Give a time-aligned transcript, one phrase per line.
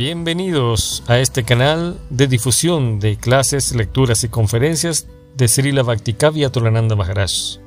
[0.00, 5.06] Bienvenidos a este canal de difusión de clases, lecturas y conferencias
[5.36, 7.60] de Srila Bhaktikavya Tolananda Maharaj.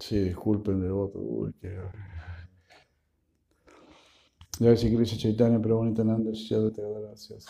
[0.00, 1.18] Sí, disculpen de voto.
[1.18, 1.78] Uy, qué...
[4.78, 7.44] Si Krishna Chaitanya, pero bonita Nanda, ya te gracias.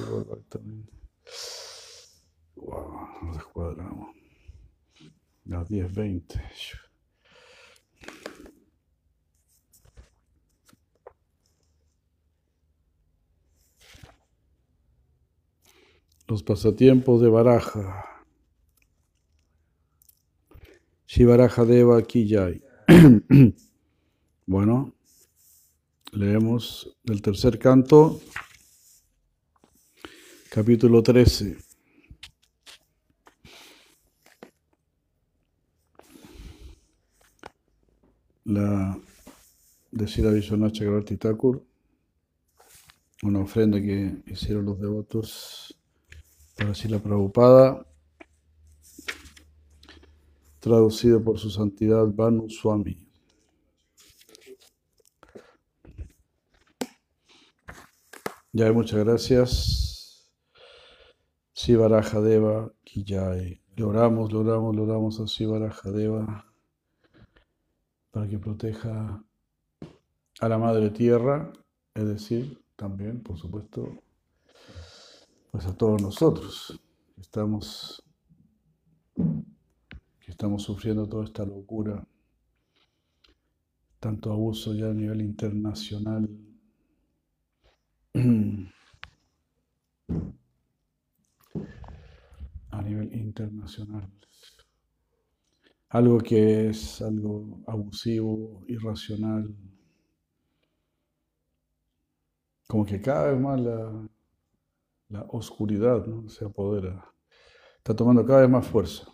[2.56, 4.17] Wow, nos descuadramos.
[5.48, 6.43] Las 10.20.
[16.27, 18.05] Los pasatiempos de Baraja.
[21.06, 22.62] Shivaraja Deva Kijay.
[24.47, 24.95] bueno,
[26.12, 28.20] leemos del tercer canto,
[30.51, 31.67] capítulo 13.
[38.48, 38.98] La
[39.91, 41.62] de Sira Vishwanath Chakravarti Thakur,
[43.22, 45.78] una ofrenda que hicieron los devotos
[46.56, 47.86] para Sila Prabhupada
[50.60, 53.06] traducido por su santidad Banu Swami.
[58.54, 60.32] Ya, muchas gracias.
[61.52, 63.60] Sivarajadeva Kijay.
[63.76, 66.47] Logramos, logramos, logramos a Sivarajadeva
[68.11, 69.23] para que proteja
[70.41, 71.53] a la Madre Tierra,
[71.95, 74.03] es decir, también, por supuesto,
[75.50, 76.81] pues a todos nosotros.
[77.17, 78.03] Estamos
[80.39, 82.06] estamos sufriendo toda esta locura,
[83.98, 86.28] tanto abuso ya a nivel internacional.
[92.70, 94.09] a nivel internacional.
[95.91, 99.54] Algo que es algo abusivo, irracional.
[102.66, 104.09] Como que cada vez más la,
[105.09, 106.28] la oscuridad ¿no?
[106.28, 107.12] se apodera.
[107.78, 109.06] Está tomando cada vez más fuerza.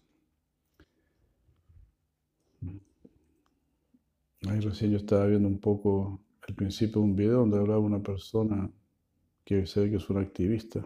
[4.48, 8.02] Ahí recién yo estaba viendo un poco al principio de un video donde hablaba una
[8.02, 8.70] persona
[9.44, 10.84] que se ve que es una activista.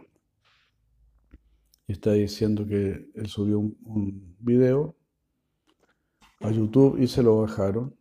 [1.86, 4.97] Y está diciendo que él subió un, video
[6.40, 7.94] a YouTube y se lo bajaron.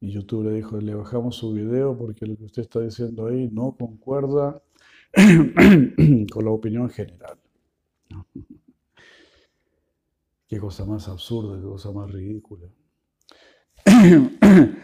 [0.00, 3.48] Y YouTube le dijo, le bajamos su video porque lo que usted está diciendo ahí
[3.50, 4.62] no concuerda
[6.32, 7.38] con la opinión general.
[10.48, 12.68] Qué cosa más absurda, qué cosa más ridícula.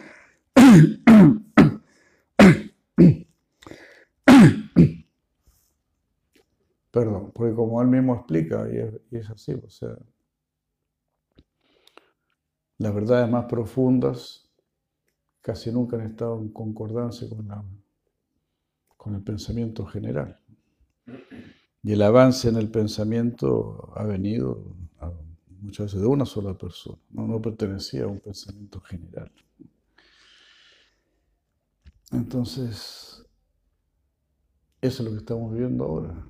[6.91, 8.77] Perdón, porque como él mismo explica, y
[9.15, 9.97] es, así, o sea,
[12.83, 14.49] las verdades más profundas
[15.41, 17.29] casi nunca han estado en concordancia
[18.97, 20.37] con, el pensamiento general.
[21.81, 24.75] Y el avance en el pensamiento ha venido
[25.61, 29.31] muchas veces de una sola persona, no, pertenecía a un pensamiento general.
[32.11, 33.25] Entonces,
[34.81, 36.27] eso es lo que estamos viviendo ahora.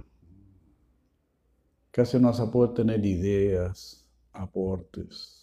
[1.89, 5.42] Casi no vas a poder tener ideas, aportes,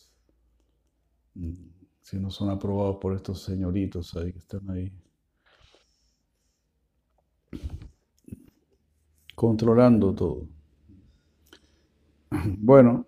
[2.03, 4.93] si no son aprobados por estos señoritos ahí que están ahí.
[9.35, 10.49] Controlando todo.
[12.59, 13.07] Bueno,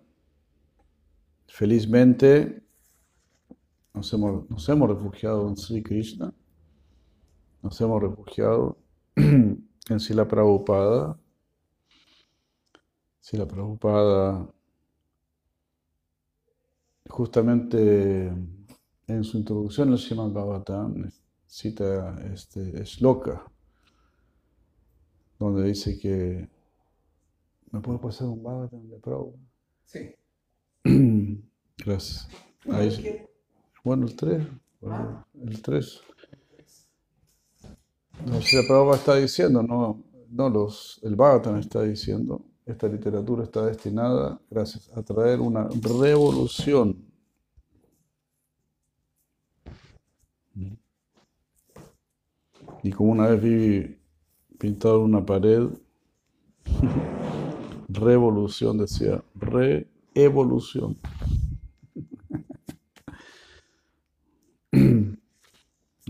[1.53, 2.63] Felizmente
[3.93, 6.33] nos hemos, refugiado en Sri Krishna,
[7.61, 8.79] nos hemos refugiado
[9.15, 11.15] en Sila Prabhupada.
[13.19, 14.51] Sila Prabhupada,
[17.09, 18.27] justamente
[19.07, 21.09] en su introducción al Srimad Bhagavatam,
[21.45, 23.45] cita este shloka,
[25.39, 26.47] donde dice que.
[27.71, 29.43] ¿Me puede pasar un Bhagavatam de Prabhupada?
[29.85, 30.15] Sí.
[31.77, 32.27] Gracias.
[33.83, 34.47] bueno, el 3.
[35.41, 36.01] el 3.
[38.27, 43.43] No, si la Prabhupada está diciendo, no, no los, el Bhagavatam está diciendo, esta literatura
[43.43, 47.05] está destinada, gracias, a traer una revolución.
[52.83, 53.97] Y como una vez vi
[54.57, 55.69] pintado una pared,
[57.87, 60.97] revolución decía, re evolución.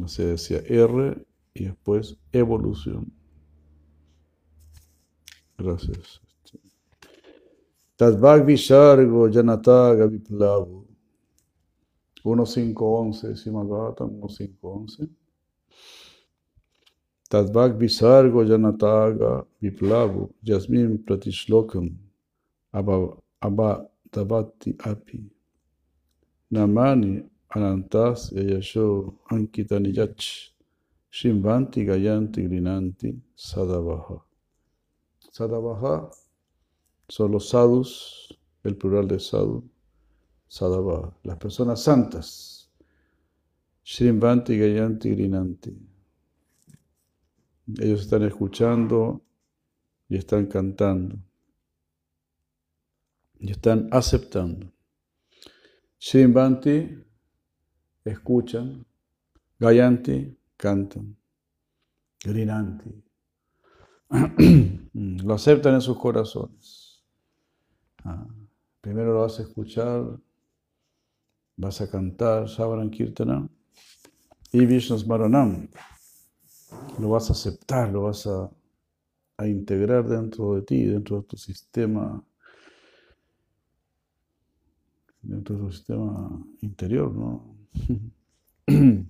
[0.01, 1.23] O sea, decía R
[1.53, 3.13] y después evolución.
[5.55, 6.19] Gracias.
[8.03, 10.85] Tadbag Visargo Janataga Viplavo.
[12.21, 15.07] 1511, Simagata 1511.
[17.29, 21.95] Tadbag Visargo Janataga Viplavo Jasmin Pratishlokam
[22.73, 25.23] Abhatavati Api.
[26.51, 27.23] Namani
[27.55, 30.50] Anantas Yasho Ankitanijach.
[31.09, 34.19] Shimvanti Gayanti Grinanti Sadavaha.
[35.31, 36.23] Sadavaha
[37.07, 39.69] son los sadhus, el plural de sadhu,
[40.47, 42.69] sadhava, las personas santas.
[43.83, 45.77] Shrimvanti Gayanti Grinanti.
[47.79, 49.21] Ellos están escuchando
[50.07, 51.17] y están cantando.
[53.39, 54.71] Y están aceptando.
[56.00, 57.03] Shrimvanti
[58.05, 58.85] escuchan.
[59.59, 61.17] Gayanti cantan.
[62.23, 63.03] Grinanti.
[64.94, 66.82] Lo aceptan en sus corazones.
[68.05, 68.27] Ah,
[68.81, 70.19] primero lo vas a escuchar,
[71.55, 73.47] vas a cantar Savaran Kirtana
[74.51, 75.69] y Vishnu Smaranam.
[77.00, 78.51] Lo vas a aceptar, lo vas a,
[79.38, 82.23] a integrar dentro de ti, dentro de tu sistema,
[85.21, 87.55] dentro de tu sistema interior, ¿no?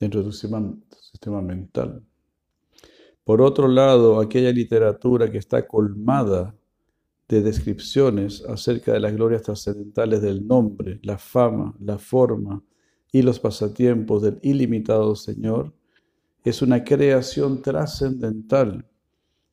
[0.00, 2.04] dentro de tu sistema, tu sistema mental.
[3.24, 6.57] Por otro lado, aquella literatura que está colmada
[7.28, 12.62] de descripciones acerca de las glorias trascendentales del nombre, la fama, la forma
[13.12, 15.74] y los pasatiempos del ilimitado Señor,
[16.44, 18.86] es una creación trascendental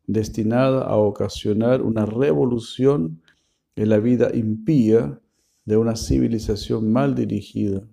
[0.07, 3.21] destinada a ocasionar una revolución
[3.75, 5.19] en la vida impía
[5.65, 7.85] de una civilización mal dirigida.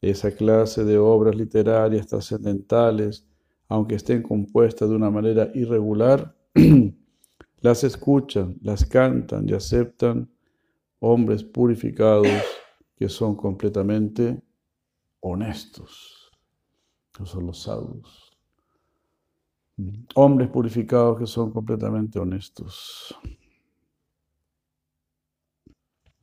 [0.00, 3.26] Esa clase de obras literarias trascendentales,
[3.68, 6.34] aunque estén compuestas de una manera irregular,
[7.62, 10.28] Las escuchan, las cantan y aceptan
[10.98, 12.26] hombres purificados
[12.96, 14.42] que son completamente
[15.20, 16.32] honestos.
[17.14, 18.36] Esos son los sadhus.
[20.16, 23.14] Hombres purificados que son completamente honestos.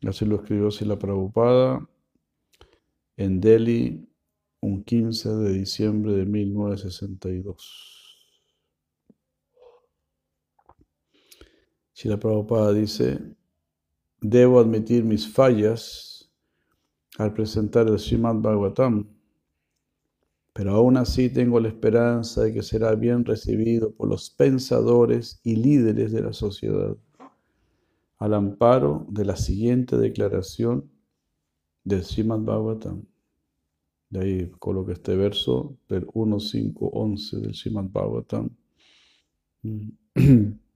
[0.06, 1.88] Así lo escribió Sila Prabhupada
[3.16, 4.06] en Delhi
[4.60, 7.99] un 15 de diciembre de 1962.
[12.00, 13.20] Si la Prabhupada dice,
[14.22, 16.32] debo admitir mis fallas
[17.18, 19.06] al presentar el Srimad Bhagavatam,
[20.54, 25.58] pero aún así tengo la esperanza de que será bien recibido por los pensadores y
[25.58, 26.96] líderes de la sociedad,
[28.18, 30.90] al amparo de la siguiente declaración
[31.84, 33.04] del Srimad Bhagavatam.
[34.10, 38.56] De ahí coloco este verso del 1.5.11 del Srimad Bhagavatam.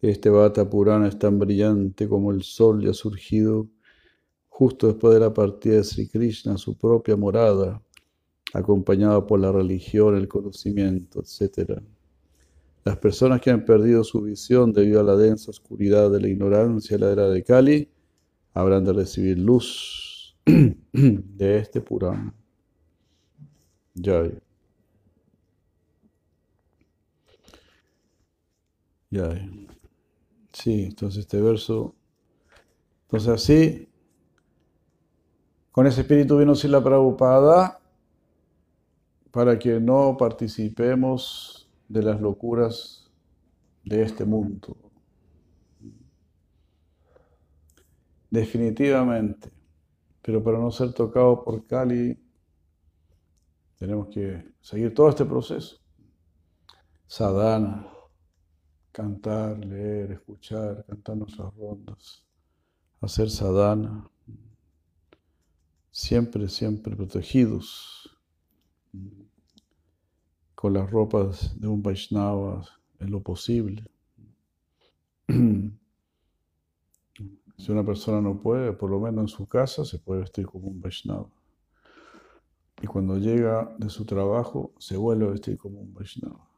[0.00, 3.68] Este Vata Purana es tan brillante como el sol y ha surgido
[4.48, 7.80] justo después de la partida de Sri Krishna a su propia morada,
[8.52, 11.80] acompañado por la religión, el conocimiento, etc.
[12.84, 16.98] Las personas que han perdido su visión debido a la densa oscuridad de la ignorancia
[16.98, 17.88] la era de Kali
[18.58, 20.36] habrán de recibir luz
[20.92, 22.34] de este Purana.
[23.94, 24.24] Ya.
[29.10, 29.48] Ya.
[30.52, 31.94] Sí, entonces este verso.
[33.02, 33.88] Entonces así,
[35.70, 37.80] con ese espíritu vino la Prabhupada
[39.30, 43.08] para que no participemos de las locuras
[43.84, 44.87] de este mundo.
[48.30, 49.50] Definitivamente.
[50.22, 52.18] Pero para no ser tocado por Cali,
[53.78, 55.80] tenemos que seguir todo este proceso.
[57.06, 57.88] Sadhana
[58.98, 62.24] cantar, leer, escuchar, cantar nuestras rondas,
[63.00, 64.10] hacer sadhana,
[65.92, 68.10] siempre, siempre protegidos
[70.56, 72.64] con las ropas de un Vaishnava
[72.98, 73.84] en lo posible.
[77.58, 80.68] Si una persona no puede, por lo menos en su casa se puede vestir como
[80.68, 81.28] un Vaishnava.
[82.80, 86.48] Y cuando llega de su trabajo, se vuelve a vestir como un Vaishnava.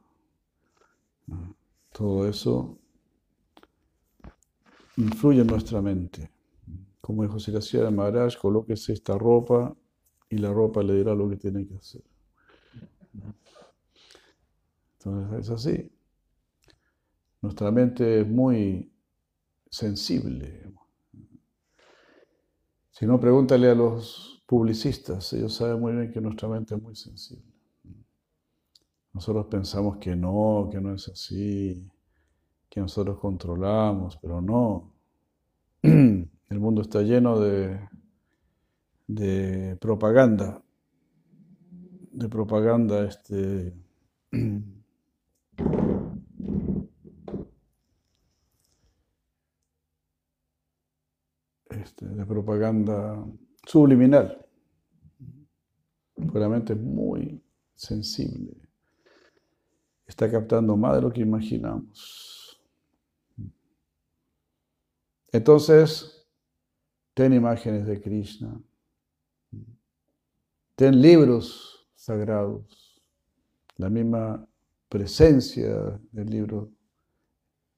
[1.91, 2.77] Todo eso
[4.97, 6.29] influye en nuestra mente.
[7.01, 9.75] Como dijo Siracía de Maharaj, colóquese esta ropa
[10.29, 12.03] y la ropa le dirá lo que tiene que hacer.
[14.99, 15.91] Entonces es así.
[17.41, 18.91] Nuestra mente es muy
[19.67, 20.71] sensible.
[23.01, 26.95] Si no, pregúntale a los publicistas, ellos saben muy bien que nuestra mente es muy
[26.95, 27.51] sensible.
[29.11, 31.83] Nosotros pensamos que no, que no es así,
[32.69, 34.93] que nosotros controlamos, pero no.
[35.81, 37.79] El mundo está lleno de,
[39.07, 40.61] de propaganda,
[42.11, 43.73] de propaganda este,
[51.81, 53.23] este, de propaganda
[53.65, 54.45] subliminal.
[56.15, 57.41] Es muy
[57.75, 58.55] sensible.
[60.05, 62.61] Está captando más de lo que imaginamos.
[65.31, 66.27] Entonces,
[67.13, 68.61] ten imágenes de Krishna.
[70.75, 73.01] Ten libros sagrados.
[73.77, 74.45] La misma
[74.89, 76.69] presencia del libro.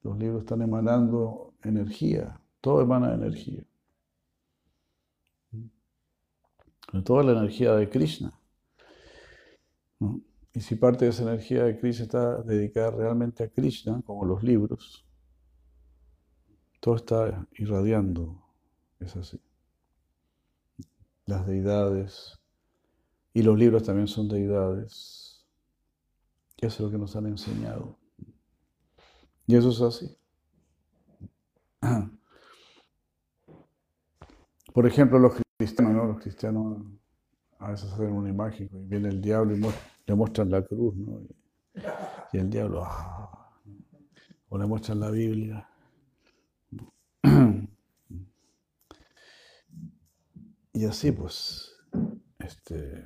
[0.01, 2.39] Los libros están emanando energía.
[2.59, 3.63] Todo emana energía.
[7.01, 8.39] Toda la energía de Krishna.
[10.53, 14.43] Y si parte de esa energía de Krishna está dedicada realmente a Krishna, como los
[14.43, 15.05] libros,
[16.79, 18.43] todo está irradiando,
[18.99, 19.41] es así.
[21.25, 22.43] Las deidades,
[23.33, 25.43] y los libros también son deidades.
[26.57, 27.97] Eso es lo que nos han enseñado.
[29.47, 30.15] Y eso es así.
[34.73, 35.33] Por ejemplo, los
[35.93, 36.05] ¿no?
[36.05, 36.83] Los cristianos
[37.59, 39.61] a veces hacen una imagen y viene el diablo y
[40.05, 41.21] le muestran la cruz, ¿no?
[42.31, 43.51] Y, el diablo, ah,
[44.49, 45.67] o le muestran la Biblia.
[50.75, 51.71] Y así pues,
[52.39, 53.05] este,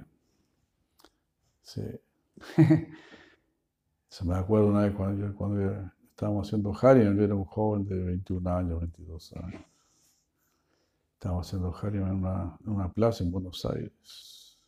[1.62, 2.02] se,
[4.10, 8.50] se me acuerdo una vez cuando, estábamos haciendo Harion, yo era un joven de 21
[8.50, 9.62] años, 22 años.
[11.18, 14.60] Estábamos haciendo Harion en una, en una plaza en Buenos Aires.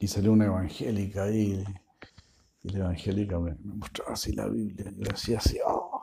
[0.00, 1.64] Y salió una evangélica ahí.
[2.64, 4.90] Y la evangélica me, mostraba así la Biblia.
[4.90, 5.60] Y yo hacía así.
[5.64, 6.02] ¡oh!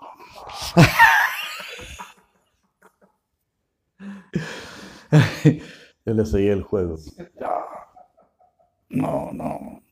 [6.05, 6.95] yo le seguía el juego.
[8.87, 9.83] No, no.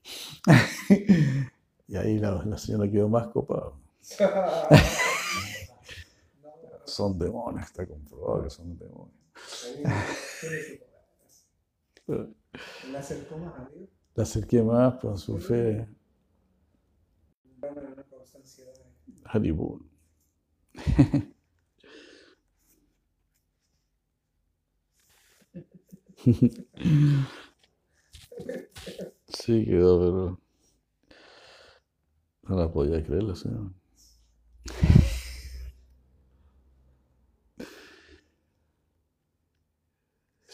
[1.90, 3.74] y ahí la, la señora quedó más copada.
[6.96, 9.20] son demonios, está comprobado que son demonios.
[12.92, 13.90] ¿La acercó más a Dios?
[14.16, 15.88] La acerqué más por su fe.
[19.26, 19.90] Haribun.
[29.28, 30.40] Sí, quedó, pero
[32.44, 33.72] no la podía creer la señora.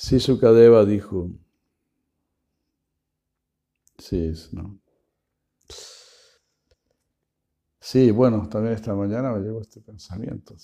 [0.04, 1.30] Sí, Sukadeva dijo,
[3.98, 4.80] sí, no.
[7.80, 10.56] Sí, bueno, también esta mañana me llegó este pensamiento.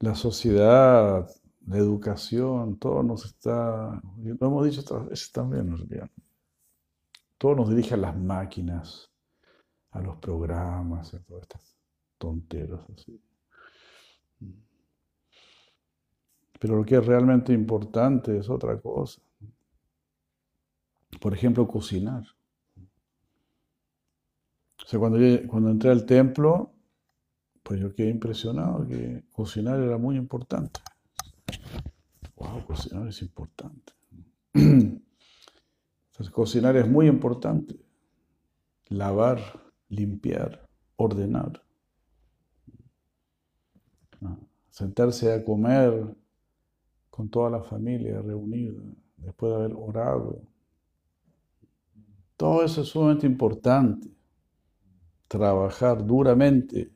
[0.00, 1.28] La sociedad,
[1.66, 6.10] la educación, todo nos está, lo hemos dicho otras veces también, realidad.
[7.38, 9.08] Todo nos dirige a las máquinas,
[9.90, 11.76] a los programas, a todas estas
[12.18, 13.20] tonteras así.
[16.58, 19.20] Pero lo que es realmente importante es otra cosa.
[21.20, 22.24] Por ejemplo, cocinar.
[24.82, 26.72] O sea, cuando, cuando entré al templo,
[27.62, 30.80] pues yo quedé impresionado que cocinar era muy importante.
[32.36, 33.92] Wow, cocinar es importante.
[34.54, 35.02] Entonces,
[36.30, 37.74] cocinar es muy importante.
[38.88, 39.40] Lavar,
[39.88, 41.62] limpiar, ordenar.
[44.22, 44.38] Ah,
[44.70, 46.16] sentarse a comer
[47.16, 48.82] con toda la familia reunida,
[49.16, 50.42] después de haber orado.
[52.36, 54.10] Todo eso es sumamente importante.
[55.26, 56.92] Trabajar duramente.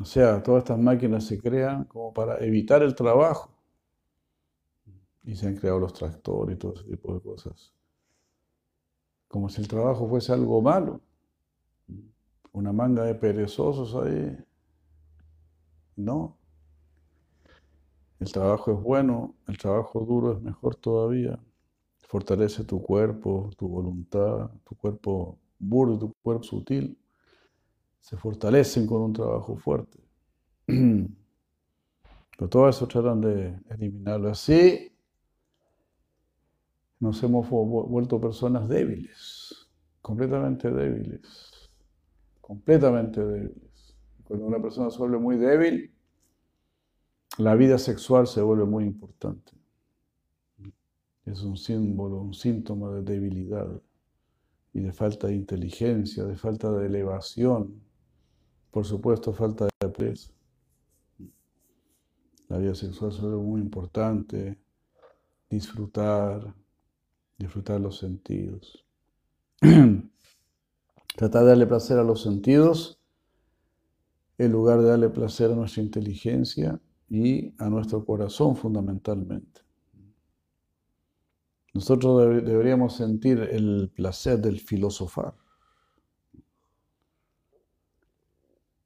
[0.00, 3.50] O sea, todas estas máquinas se crean como para evitar el trabajo.
[5.24, 7.74] Y se han creado los tractores y todo ese tipo de cosas.
[9.28, 11.02] Como si el trabajo fuese algo malo.
[12.52, 14.38] Una manga de perezosos ahí.
[15.96, 16.37] No.
[18.20, 21.38] El trabajo es bueno, el trabajo duro es mejor todavía.
[22.00, 26.98] Fortalece tu cuerpo, tu voluntad, tu cuerpo burdo, tu cuerpo sutil.
[28.00, 29.98] Se fortalecen con un trabajo fuerte.
[30.66, 34.30] Pero todo eso tratan de eliminarlo.
[34.30, 34.92] Así
[37.00, 39.68] nos hemos vuelto personas débiles,
[40.00, 41.70] completamente débiles,
[42.40, 43.96] completamente débiles.
[44.24, 45.94] Cuando una persona se vuelve muy débil,
[47.36, 49.52] la vida sexual se vuelve muy importante.
[51.24, 53.68] Es un símbolo, un síntoma de debilidad
[54.72, 57.82] y de falta de inteligencia, de falta de elevación,
[58.70, 60.32] por supuesto falta de presa.
[62.48, 64.58] La vida sexual es algo muy importante,
[65.50, 66.54] disfrutar,
[67.36, 68.84] disfrutar los sentidos.
[71.16, 73.00] Tratar de darle placer a los sentidos
[74.38, 79.62] en lugar de darle placer a nuestra inteligencia y a nuestro corazón fundamentalmente.
[81.74, 85.34] Nosotros deberíamos sentir el placer del filosofar.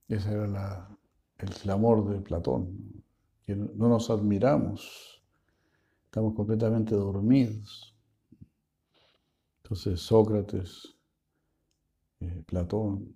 [0.09, 0.88] Ese era
[1.38, 3.02] el clamor de Platón,
[3.47, 5.23] que no nos admiramos,
[6.05, 7.97] estamos completamente dormidos.
[9.62, 10.95] Entonces Sócrates,
[12.21, 13.14] eh, Platón,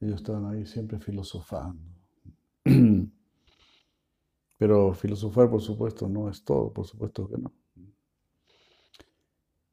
[0.00, 1.93] ellos estaban ahí siempre filosofando.
[4.58, 7.52] Pero filosofar, por supuesto, no es todo, por supuesto que no.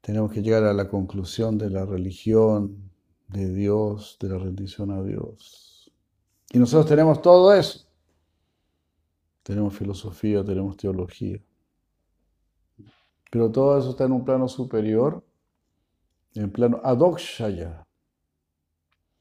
[0.01, 2.91] Tenemos que llegar a la conclusión de la religión,
[3.27, 5.91] de Dios, de la rendición a Dios.
[6.51, 7.88] Y nosotros tenemos todo eso.
[9.43, 11.41] Tenemos filosofía, tenemos teología.
[13.31, 15.24] Pero todo eso está en un plano superior,
[16.33, 17.88] en plano adokshaya.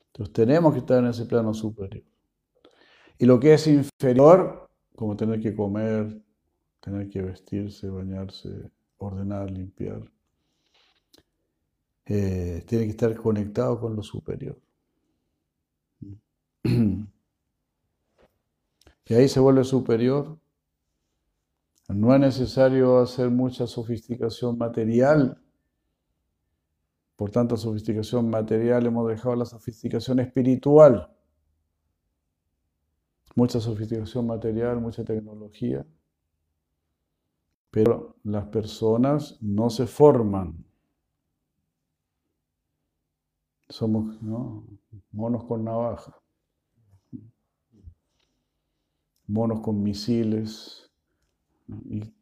[0.06, 2.10] Entonces tenemos que estar en ese plano superior.
[3.20, 6.22] Y lo que es inferior, como tener que comer,
[6.80, 10.10] tener que vestirse, bañarse, ordenar, limpiar,
[12.06, 14.58] eh, tiene que estar conectado con lo superior.
[19.06, 20.38] Y ahí se vuelve superior.
[21.88, 25.36] No es necesario hacer mucha sofisticación material.
[27.16, 31.10] Por tanta sofisticación material hemos dejado la sofisticación espiritual.
[33.40, 35.87] Mucha sofisticación material, mucha tecnología.
[37.70, 40.62] Pero las personas no se forman
[43.70, 44.20] somos
[45.11, 46.20] monos con navaja,
[49.26, 50.90] monos con misiles
[51.88, 52.12] y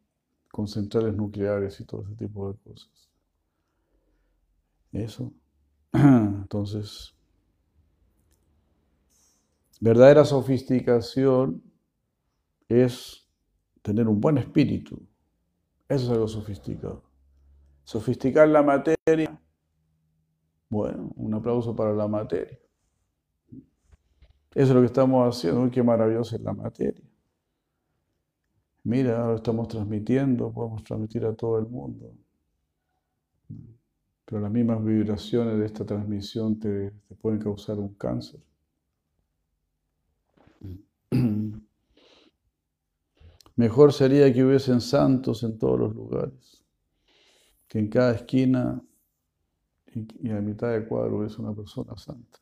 [0.52, 3.11] con centrales nucleares y todo ese tipo de cosas.
[4.92, 5.33] Eso.
[5.92, 7.17] Entonces,
[9.80, 11.62] verdadera sofisticación
[12.68, 13.28] es
[13.82, 15.00] tener un buen espíritu.
[15.88, 17.02] Eso es algo sofisticado.
[17.84, 19.40] Sofisticar la materia
[20.68, 22.58] bueno, un aplauso para la materia.
[24.54, 25.62] Eso es lo que estamos haciendo.
[25.62, 27.02] Uy, qué maravillosa es la materia.
[28.84, 32.12] Mira, ahora estamos transmitiendo, podemos transmitir a todo el mundo.
[34.24, 38.40] Pero las mismas vibraciones de esta transmisión te, te pueden causar un cáncer.
[43.59, 46.64] Mejor sería que hubiesen santos en todos los lugares,
[47.66, 48.81] que en cada esquina
[49.92, 52.38] y, a mitad de cuadro es una persona santa.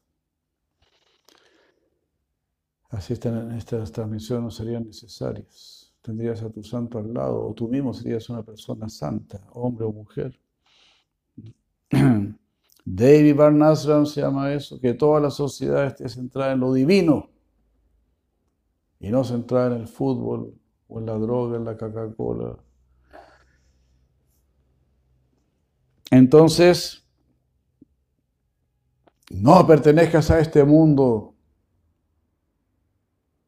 [2.91, 5.91] Así estas transmisiones no serían necesarias.
[6.03, 9.93] Tendrías a tu santo al lado o tú mismo serías una persona santa, hombre o
[9.93, 10.39] mujer.
[12.85, 17.31] David Barnasram se llama eso, que toda la sociedad esté centrada en lo divino
[19.01, 22.59] y no centrada en el fútbol o en la droga, en la Coca-Cola.
[26.11, 27.07] Entonces,
[29.31, 31.35] no pertenezcas a este mundo.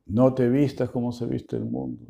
[0.06, 2.06] No te vistas como se viste el mundo.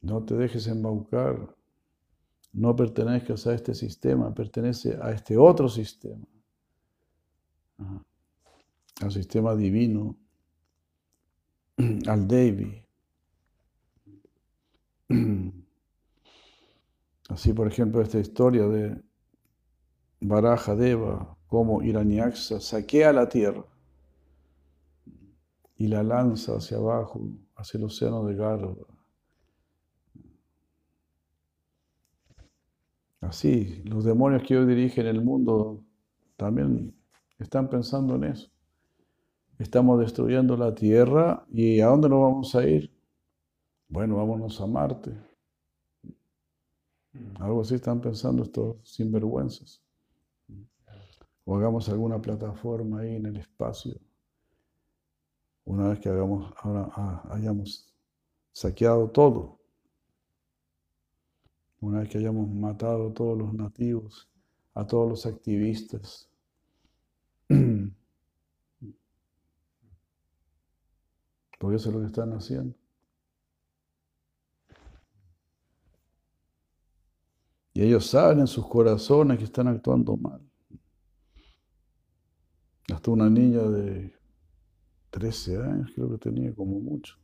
[0.00, 1.56] No te dejes embaucar.
[2.52, 6.26] No pertenezcas a este sistema, pertenece a este otro sistema.
[9.00, 10.16] Al sistema divino,
[12.06, 12.82] al Devi.
[17.28, 19.02] Así, por ejemplo, esta historia de
[20.20, 23.64] Baraja Deva, como Iraniaxa, saquea la tierra
[25.76, 27.20] y la lanza hacia abajo,
[27.56, 28.74] hacia el océano de Garba.
[33.20, 35.84] Así, los demonios que hoy dirigen el mundo
[36.36, 36.94] también
[37.38, 38.48] están pensando en eso.
[39.58, 42.90] Estamos destruyendo la tierra y ¿a dónde nos vamos a ir?
[43.88, 45.12] Bueno, vámonos a Marte.
[47.38, 49.80] Algo así están pensando estos sinvergüenzas
[51.46, 53.94] o hagamos alguna plataforma ahí en el espacio.
[55.64, 57.94] Una vez que hagamos, ahora, ah, hayamos
[58.52, 59.58] saqueado todo,
[61.80, 64.28] una vez que hayamos matado a todos los nativos,
[64.74, 66.28] a todos los activistas,
[71.58, 72.76] Porque eso es lo que están haciendo.
[77.76, 80.40] Y ellos saben en sus corazones que están actuando mal.
[82.90, 84.14] Hasta una niña de
[85.10, 87.16] 13 años, creo que tenía como mucho.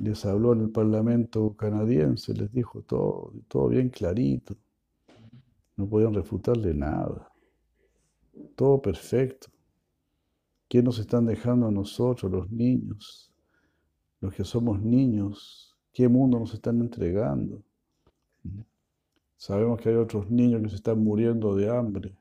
[0.00, 4.56] Les habló en el Parlamento canadiense, les dijo todo, todo bien clarito.
[5.76, 7.32] No podían refutarle nada.
[8.56, 9.53] Todo perfecto.
[10.74, 13.32] ¿Qué nos están dejando a nosotros, los niños?
[14.20, 17.62] Los que somos niños, ¿qué mundo nos están entregando?
[19.36, 22.18] Sabemos que hay otros niños que se están muriendo de hambre.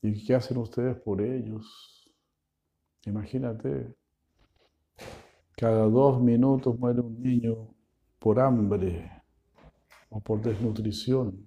[0.00, 2.10] ¿Y qué hacen ustedes por ellos?
[3.04, 3.94] Imagínate,
[5.54, 7.68] cada dos minutos muere un niño
[8.18, 9.22] por hambre
[10.08, 11.44] o por desnutrición.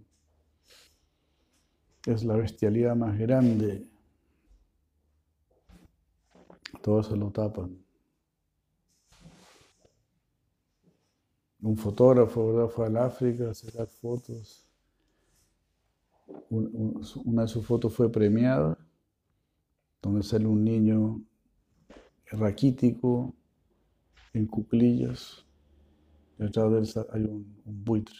[2.05, 3.96] Es la bestialidad más grande.
[6.81, 7.87] Todos se lo tapan.
[11.67, 14.65] un fotógrafo fue al África a sacar fotos.
[16.49, 18.77] Una de sus fotos fue premiada,
[20.01, 21.21] donde sale un niño
[22.31, 23.33] raquítico,
[24.33, 25.45] en cuclillas.
[26.37, 28.15] Detrás de él hay un, buitre.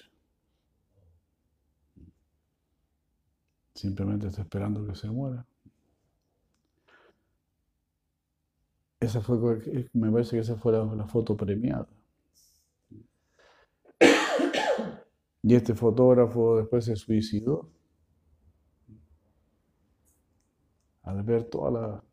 [3.75, 5.45] Simplemente está esperando que se muera.
[8.99, 9.37] Esa fue,
[9.93, 11.87] me parece que esa fue la foto premiada.
[15.43, 17.69] Y este fotógrafo después se suicidó
[21.03, 22.03] al ver toda la...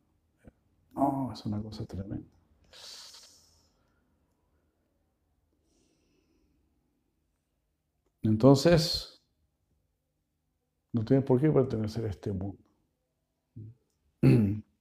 [0.92, 2.29] No, es una cosa tremenda.
[8.23, 9.20] Entonces,
[10.92, 12.59] no tienes por qué pertenecer a este mundo.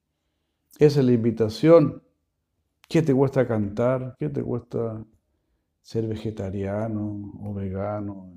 [0.78, 2.02] Esa es la invitación.
[2.88, 4.16] ¿Qué te cuesta cantar?
[4.18, 5.04] ¿Qué te cuesta
[5.84, 8.32] ser vegetariano o vegano,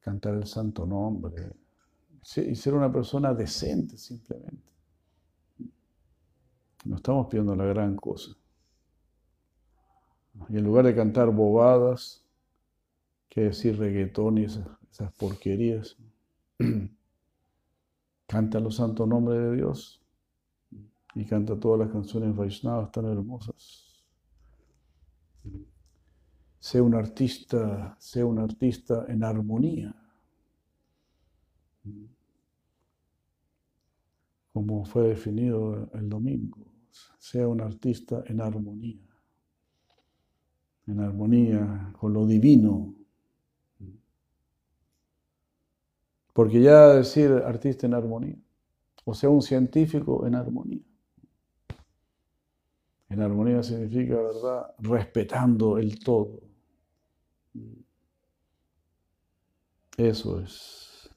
[0.00, 1.50] cantar el santo nombre
[2.36, 4.72] y ser una persona decente simplemente.
[6.84, 8.30] No estamos pidiendo la gran cosa.
[10.48, 12.24] Y en lugar de cantar bobadas,
[13.28, 15.96] que decir reggaetón y esas, porquerías,
[18.28, 20.01] canta los santos nombres de Dios
[21.14, 24.04] y canta todas las canciones Vaishnavas tan hermosas.
[26.58, 29.94] Sea un artista, sea un artista en armonía.
[34.52, 36.66] Como fue definido el domingo,
[37.18, 39.02] sea un artista en armonía.
[40.86, 42.94] En armonía con lo divino.
[46.32, 48.38] Porque ya decir artista en armonía,
[49.04, 50.91] o sea, un científico en armonía.
[53.12, 56.40] En armonía significa, ¿verdad?, respetando el todo
[59.96, 61.10] eso es.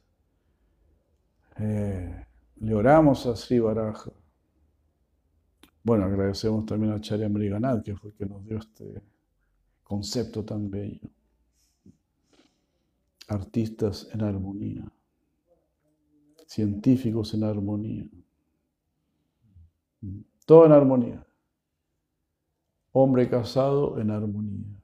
[1.58, 2.26] Eh,
[2.58, 4.12] le oramos a Sri Baraja.
[5.84, 9.02] Bueno, agradecemos también a Charya Mriganat, que fue el que nos dio este
[9.84, 11.08] concepto tan bello.
[13.28, 14.92] Artistas en armonía,
[16.46, 18.06] científicos en armonía,
[20.46, 21.26] todo en armonía.
[22.98, 24.76] Hombre casado en armonía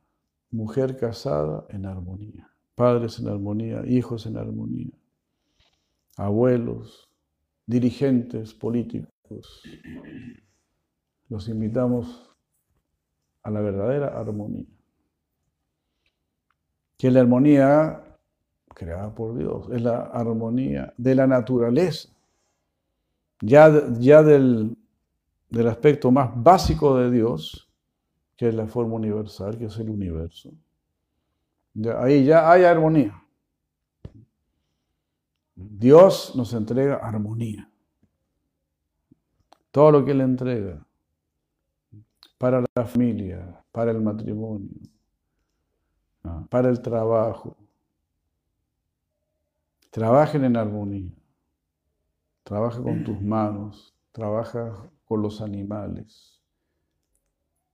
[0.52, 4.92] mujer casada en armonía, padres en armonía, hijos en armonía,
[6.18, 7.10] abuelos,
[7.66, 9.64] dirigentes políticos.
[11.30, 12.36] Los invitamos
[13.44, 14.68] a la verdadera armonía.
[16.98, 18.04] Que la armonía
[18.76, 22.10] creada por Dios, es la armonía de la naturaleza,
[23.42, 24.78] ya, ya del,
[25.50, 27.71] del aspecto más básico de Dios,
[28.42, 30.52] que es la forma universal, que es el universo.
[32.00, 33.24] ahí ya hay armonía.
[35.54, 37.72] Dios nos entrega armonía.
[39.70, 40.84] Todo lo que Él entrega
[42.40, 44.72] para la familia, para el matrimonio,
[46.50, 47.56] para el trabajo.
[49.92, 51.14] Trabajen en armonía.
[52.42, 56.31] Trabaja con tus manos, trabaja con los animales.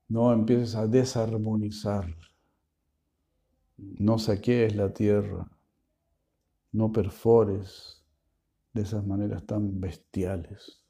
[0.10, 2.16] No empieces a desarmonizar.
[3.78, 5.50] No saquees la tierra.
[6.72, 8.04] No perfores
[8.74, 10.82] de esas maneras tan bestiales.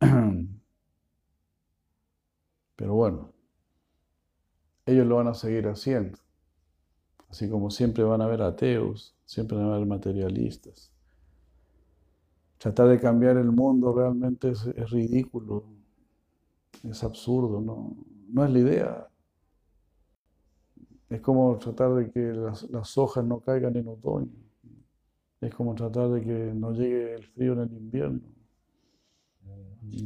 [2.76, 3.32] Pero bueno,
[4.86, 6.18] ellos lo van a seguir haciendo.
[7.28, 10.92] Así como siempre van a haber ateos, siempre van a haber materialistas.
[12.58, 15.64] tratar de cambiar el mundo realmente es, es ridículo,
[16.88, 17.96] es absurdo, no,
[18.28, 19.08] no es la idea.
[21.08, 24.30] Es como tratar de que las, las, hojas no caigan en otoño.
[25.40, 28.20] Es como tratar de que no llegue el frío en el invierno.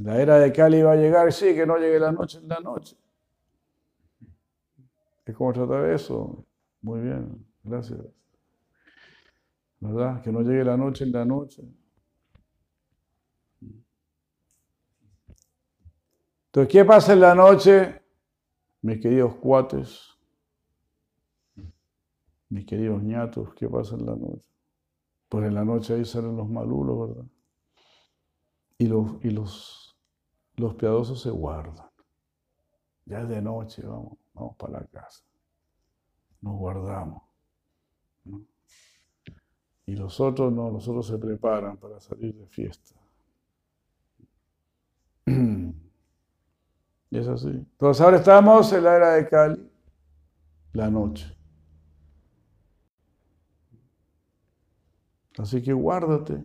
[0.03, 2.61] La era de Cali va a llegar, sí, que no llegue la noche en la
[2.61, 2.96] noche.
[5.27, 6.44] Es como tratar eso.
[6.81, 8.00] Muy bien, gracias.
[9.81, 10.22] ¿Verdad?
[10.22, 11.62] Que no llegue la noche en la noche.
[16.55, 18.01] Entonces, ¿qué pasa en la noche,
[18.83, 20.09] mis queridos cuates?
[22.49, 24.45] Mis queridos ñatos, ¿qué pasa en la noche?
[25.29, 27.27] Pues en la noche ahí salen los malulos, ¿verdad?
[28.79, 29.99] Y los, y los,
[30.55, 31.90] los piadosos se guardan.
[33.05, 35.25] Ya es de noche, vamos, vamos para la casa.
[36.40, 37.21] Nos guardamos.
[39.87, 42.95] Y los otros no, los otros se preparan para salir de fiesta.
[47.14, 47.46] Y es así.
[47.46, 49.70] Entonces ahora estamos en la era de Cali,
[50.72, 51.33] la noche.
[55.38, 56.44] Así que guárdate,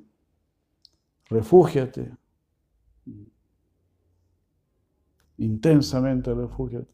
[1.26, 2.16] refúgiate,
[5.38, 6.94] intensamente refúgiate,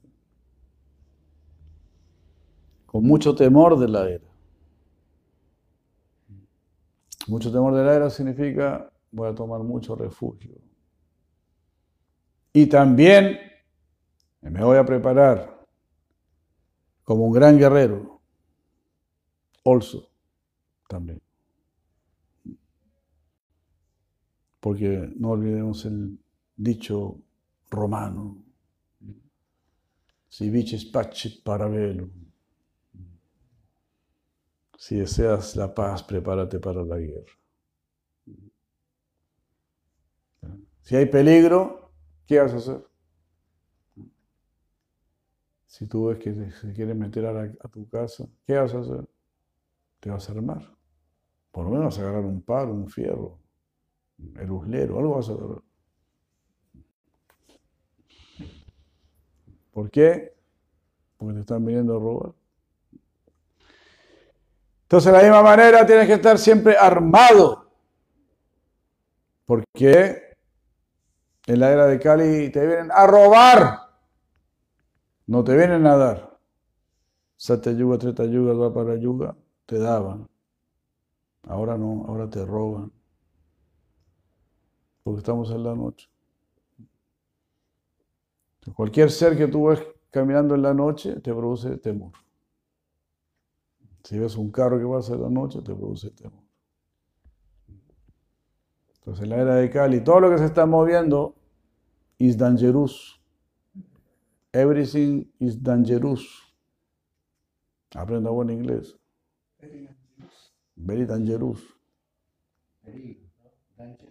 [2.85, 4.29] con mucho temor de la era.
[7.27, 10.55] Mucho temor de la era significa voy a tomar mucho refugio.
[12.53, 13.54] Y también
[14.49, 15.65] me voy a preparar
[17.03, 18.21] como un gran guerrero.
[19.63, 20.09] Also,
[20.87, 21.21] también.
[24.65, 26.17] porque no olvidemos el
[26.55, 27.21] dicho
[27.69, 28.43] romano,
[30.27, 32.09] si vices pacit para velo,
[34.75, 37.31] si deseas la paz, prepárate para la guerra.
[40.81, 41.91] Si hay peligro,
[42.25, 42.83] ¿qué vas a hacer?
[45.75, 49.05] Si tú ves que se quieren meter a, tu casa, ¿qué vas a hacer?
[49.99, 50.61] Te vas a armar.
[51.51, 53.37] Por lo menos vas a agarrar un palo, un fierro,
[54.37, 55.61] el uslero, algo vas a ver.
[59.73, 60.33] ¿Por qué?
[61.17, 62.31] Porque te están viniendo a robar.
[64.83, 67.69] Entonces, de la misma manera, tienes que estar siempre armado.
[69.45, 70.37] Porque
[71.47, 73.84] en la era de Cali te vienen a robar.
[75.27, 76.39] No te vienen a dar.
[77.35, 79.35] Satya Yuga, Treta Yuga, para Yuga,
[79.65, 80.27] te daban.
[81.43, 82.91] Ahora no, ahora te roban
[85.05, 86.09] porque estamos en la noche.
[88.73, 92.13] Cualquier ser que tú ves caminando en la noche te produce temor.
[94.03, 96.43] Si ves un carro que pasa en la noche, te produce temor.
[98.95, 101.35] Entonces, en la era de Cali, todo lo que se está moviendo
[102.17, 103.21] is dangerous.
[104.55, 106.23] Everything is dangerous.
[107.93, 108.95] Aprenda buen inglés.
[110.77, 111.59] Very dangerous.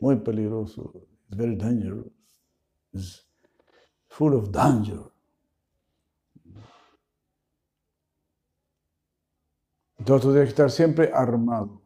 [0.00, 0.92] Muy peligroso.
[1.28, 2.12] It's very dangerous.
[2.92, 3.24] It's
[4.08, 5.10] full of danger.
[9.98, 11.80] Entonces tú tienes que estar siempre armado.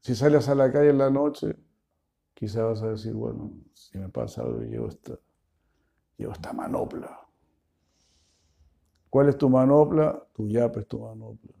[0.00, 1.54] Si sales a la calle en la noche,
[2.34, 5.16] quizás vas a decir, bueno, si me pasa algo, llevo esta,
[6.22, 7.18] llevo esta manopla.
[9.10, 10.24] ¿Cuál es tu manopla?
[10.32, 11.52] Tu yapa es tu manopla.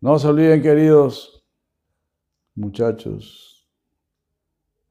[0.00, 1.44] No se olviden, queridos
[2.54, 3.68] muchachos,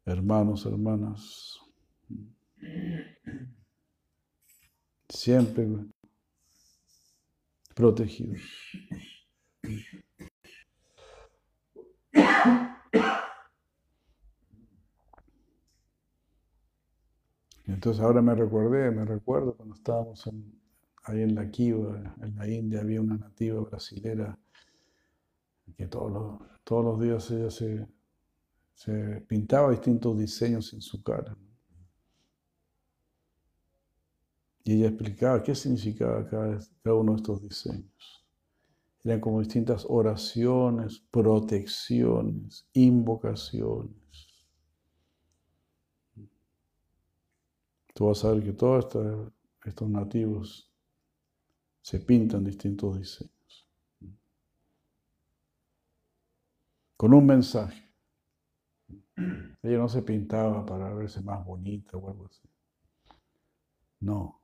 [0.05, 1.59] hermanos, hermanas,
[5.09, 5.67] siempre
[7.73, 8.41] protegidos.
[17.67, 20.29] Entonces ahora me recordé, me recuerdo cuando estábamos
[21.03, 24.39] ahí en la Kiva, en la India, había una nativa brasilera
[25.75, 27.87] que todos los, todos los días ella se,
[28.73, 31.37] se pintaba distintos diseños en su cara.
[34.63, 38.25] Y ella explicaba qué significaba cada, cada uno de estos diseños.
[39.03, 44.06] Eran como distintas oraciones, protecciones, invocaciones.
[47.97, 48.95] Tú vas a ver que todos
[49.65, 50.71] estos nativos
[51.81, 53.33] se pintan distintos diseños.
[56.95, 57.91] con un mensaje.
[59.63, 62.47] Ella no se pintaba para verse más bonita o algo así.
[63.99, 64.43] No,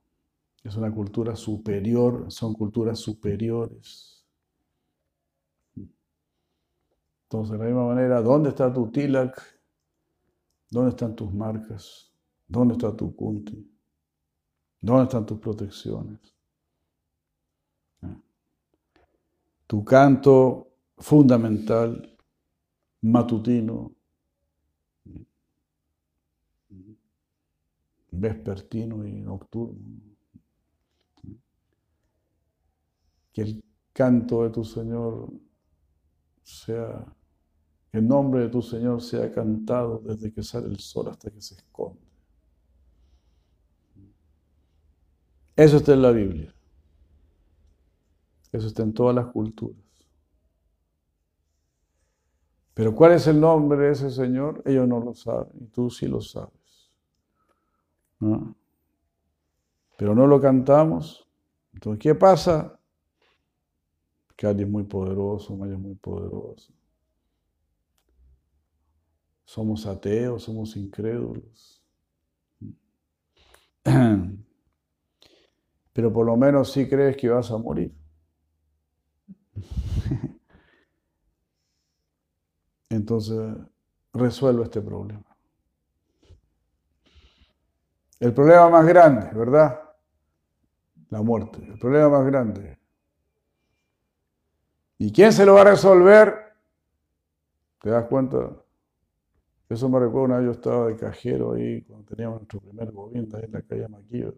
[0.64, 4.26] Es una cultura superior, son culturas superiores.
[7.24, 9.40] Entonces, de la misma manera, ¿dónde está tu tilak?
[10.70, 12.13] ¿Dónde están tus marcas?
[12.46, 13.70] ¿Dónde está tu kunti?
[14.80, 16.20] ¿Dónde están tus protecciones?
[19.66, 22.16] Tu canto fundamental,
[23.00, 23.94] matutino,
[28.10, 30.02] vespertino y nocturno.
[33.32, 35.32] Que el canto de tu Señor
[36.42, 37.04] sea,
[37.90, 41.40] que el nombre de tu Señor sea cantado desde que sale el sol hasta que
[41.40, 42.13] se esconde.
[45.56, 46.54] Eso está en la Biblia.
[48.52, 49.84] Eso está en todas las culturas.
[52.74, 54.62] Pero ¿cuál es el nombre de ese Señor?
[54.64, 56.90] Ellos no lo saben y tú sí lo sabes.
[59.96, 61.28] Pero no lo cantamos.
[61.72, 62.78] Entonces, ¿qué pasa?
[64.36, 66.72] Que alguien es muy poderoso, Maya es muy poderoso.
[69.44, 71.80] Somos ateos, somos incrédulos.
[75.94, 77.94] Pero por lo menos sí crees que vas a morir.
[82.90, 83.56] Entonces,
[84.12, 85.24] resuelve este problema.
[88.18, 89.80] El problema más grande, ¿verdad?
[91.10, 92.78] La muerte, el problema más grande.
[94.98, 96.54] ¿Y quién se lo va a resolver?
[97.80, 98.50] ¿Te das cuenta?
[99.68, 103.36] Eso me recuerda una vez yo estaba de cajero ahí cuando teníamos nuestro primer gobierno
[103.36, 104.34] ahí en la calle Maquillo,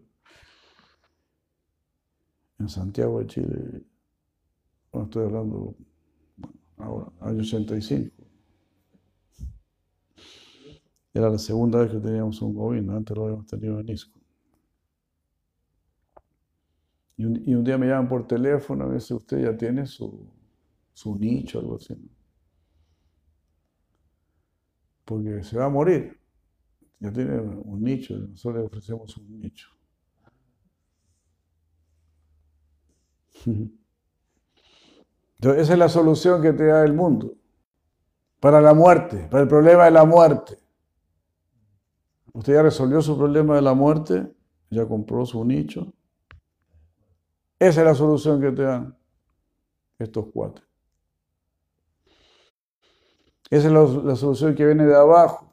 [2.59, 3.83] en Santiago de Chile.
[4.91, 5.75] Bueno, estoy hablando
[6.77, 8.15] ahora, año 85.
[11.13, 14.19] Era la segunda vez que teníamos un gobierno, antes lo habíamos tenido en ISCO.
[17.17, 20.31] Y un, día me llaman por teléfono, a veces usted ya tiene su,
[20.93, 21.95] su nicho, algo así.
[25.03, 26.19] Porque se va a morir.
[26.99, 29.76] Ya tiene un nicho, nosotros le ofrecemos un nicho.
[35.39, 37.33] Entonces, esa es la solución que te da el mundo.
[38.39, 40.57] Para la muerte, para el problema de la muerte.
[42.33, 44.31] Usted ya resolvió su problema de la muerte,
[44.69, 45.91] ya compró su nicho.
[47.59, 48.95] Esa es la solución que te dan
[49.97, 50.63] estos cuatro.
[53.49, 55.51] Esa es la, solución que viene de abajo.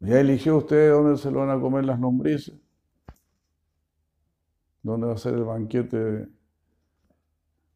[0.00, 2.54] Ya eligió usted dónde se lo van a comer las lombrices.
[4.84, 6.28] ¿Dónde va a ser el banquete de,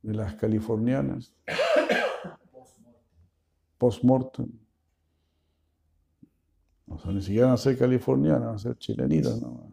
[0.03, 1.35] las californianas?
[3.79, 4.47] Post-mortem.
[6.87, 9.73] O sea, ni siquiera van a ser californianas, van a ser chilenitas no.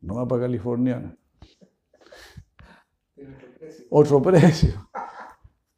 [0.00, 1.16] No va para californiana.
[3.90, 4.88] Otro precio.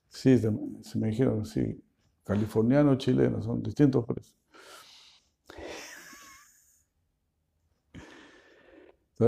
[0.08, 0.50] Sí, se
[0.98, 1.82] me dijeron, sí,
[2.24, 4.39] californiano o chileno, son distintos precios.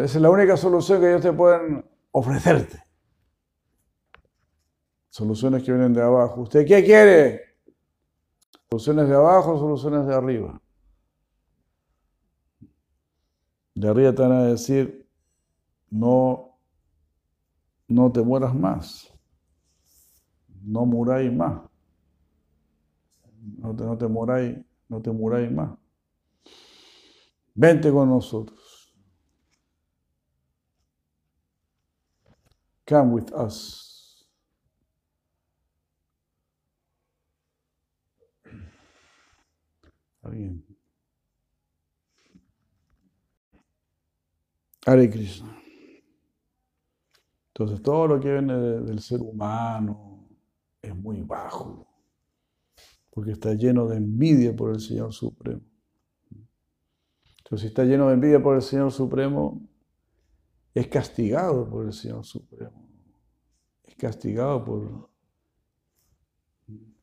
[0.00, 2.82] Esa es la única solución que ellos te pueden ofrecerte.
[5.10, 6.40] Soluciones que vienen de abajo.
[6.40, 7.42] ¿Usted qué quiere?
[8.70, 10.62] Soluciones de abajo, soluciones de arriba.
[13.74, 15.06] De arriba te van a decir,
[15.90, 16.58] no,
[17.86, 19.12] no te mueras más.
[20.62, 21.60] No muráis más.
[23.58, 25.76] No te, no te no te muráis más.
[27.54, 28.61] Vente con nosotros.
[32.86, 34.26] Come with us.
[40.22, 40.64] Alguien.
[44.84, 45.56] Hare Krishna.
[47.48, 50.26] Entonces todo lo que viene del ser humano
[50.80, 51.86] es muy bajo,
[53.10, 55.60] porque está lleno de envidia por el Señor Supremo.
[57.38, 59.60] Entonces si está lleno de envidia por el Señor Supremo,
[60.74, 62.88] es castigado por el Señor Supremo.
[63.84, 65.10] Es castigado por,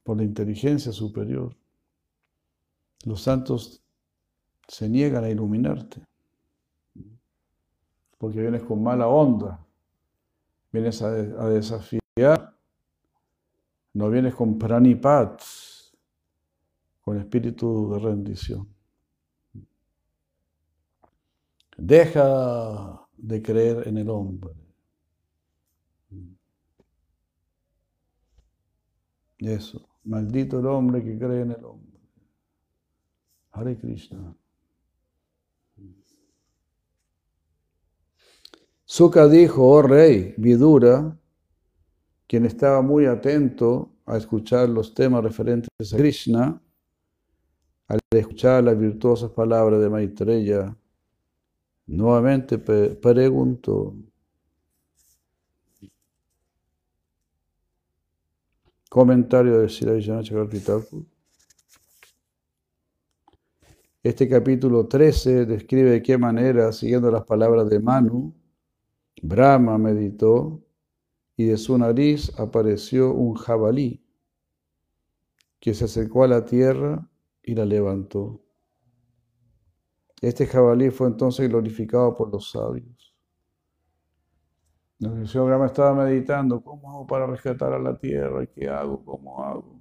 [0.04, 1.56] por la inteligencia superior.
[3.06, 3.84] Los santos
[4.68, 6.06] se niegan a iluminarte,
[8.18, 9.66] porque vienes con mala onda,
[10.72, 12.56] vienes a, desafiar,
[13.94, 15.42] no vienes con pranipat,
[17.02, 18.68] con espíritu de rendición.
[21.78, 24.54] Deja de creer en el hombre.
[29.38, 32.00] Eso, maldito el hombre que cree en el hombre.
[33.52, 34.36] Hare Krishna.
[38.86, 41.16] Sukha dijo, oh rey, Vidura,
[42.28, 46.62] quien estaba muy atento a escuchar los temas referentes a Krishna,
[47.88, 50.76] al escuchar las virtuosas palabras de Maitreya,
[51.90, 53.96] nuevamente preguntó,
[58.90, 60.62] comentario de Sirayana Chakravarti
[64.04, 68.34] Este capítulo 13 describe de qué manera, siguiendo las palabras de Manu,
[69.22, 70.64] Brahma meditó
[71.36, 74.04] y de su nariz apareció un jabalí
[75.60, 77.10] que se acercó a la tierra
[77.44, 78.42] y la levantó.
[80.22, 83.16] Este jabalí fue entonces glorificado por los sabios.
[85.00, 88.46] El señor Brahma estaba meditando, ¿cómo hago para rescatar a la tierra?
[88.48, 89.04] ¿Qué hago?
[89.06, 89.80] ¿Cómo hago?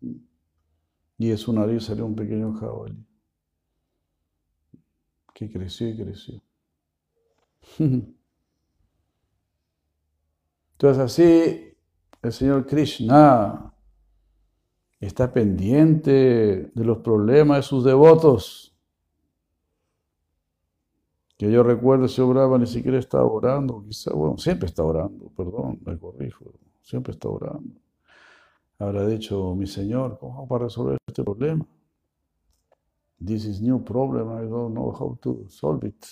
[0.00, 3.04] Y de su nariz salió un pequeño jabalí
[5.34, 6.40] que creció y creció.
[10.72, 11.76] Entonces así
[12.22, 13.74] el Señor Krishna
[15.00, 18.73] está pendiente de los problemas de sus devotos.
[21.44, 25.30] Que yo recuerdo, el Señor Brahma ni siquiera estaba orando, quizá, bueno, siempre está orando,
[25.36, 26.46] perdón, me corrijo,
[26.80, 27.68] siempre está orando.
[28.78, 31.66] Habrá dicho, mi Señor, ¿cómo para resolver este problema?
[33.22, 36.02] This is new problem, I don't know how to solve it.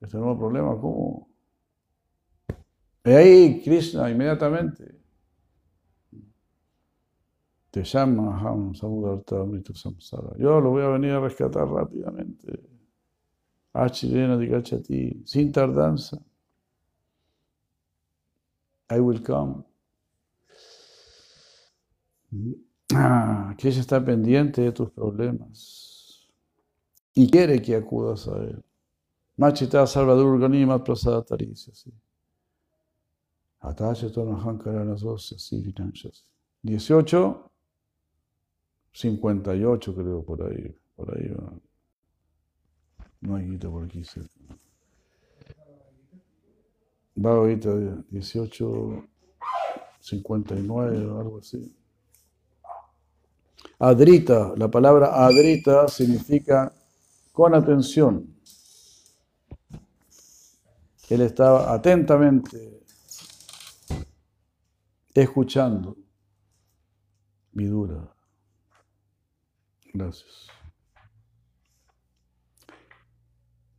[0.00, 1.28] Este nuevo problema, ¿cómo,
[3.04, 4.96] y ahí Krishna inmediatamente
[7.72, 10.36] te llama Ham Samsara.
[10.38, 12.77] Yo lo voy a venir a rescatar rápidamente.
[13.72, 14.38] Achirena
[14.82, 16.18] ti sin tardanza.
[18.90, 19.64] I will come.
[22.94, 26.28] Ah, Krishna está pendiente de tus problemas
[27.14, 28.64] y quiere que acudas a él.
[29.36, 31.74] Machita Salvador Ganima Prasada Taricia.
[31.74, 31.92] ¿sí?
[36.62, 37.50] 18,
[38.92, 40.74] 58 creo por ahí.
[40.96, 41.52] Por ahí va.
[43.20, 44.02] No hay guita por aquí.
[47.24, 47.70] Va ahorita
[48.10, 49.08] 18,
[50.00, 51.74] 59 o algo así.
[53.80, 56.72] Adrita, la palabra adrita significa
[57.32, 58.34] con atención.
[61.08, 62.82] Él estaba atentamente
[65.14, 65.96] escuchando.
[67.52, 68.12] Vidura.
[69.94, 70.57] Gracias.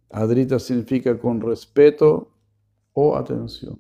[0.10, 2.32] Adrita significa con respeto
[2.94, 3.80] o atención.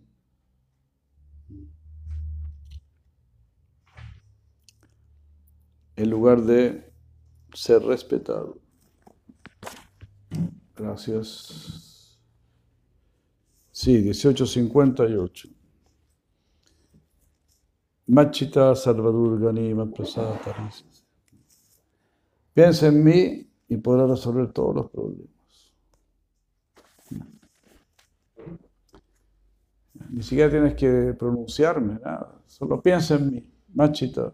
[5.95, 6.93] En lugar de
[7.53, 8.57] ser respetado.
[10.75, 12.17] Gracias.
[13.71, 15.49] Sí, 1858.
[18.07, 20.39] Machita Salvador Ganima Prasada
[22.53, 25.38] Piensa en mí y podrá resolver todos los problemas.
[30.11, 32.41] Ni siquiera tienes que pronunciarme, nada.
[32.47, 34.33] Solo piensa en mí, Machita.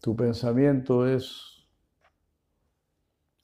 [0.00, 1.66] Tu pensamiento es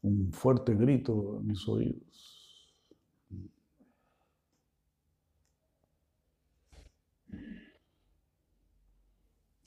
[0.03, 2.75] un fuerte grito en mis oídos.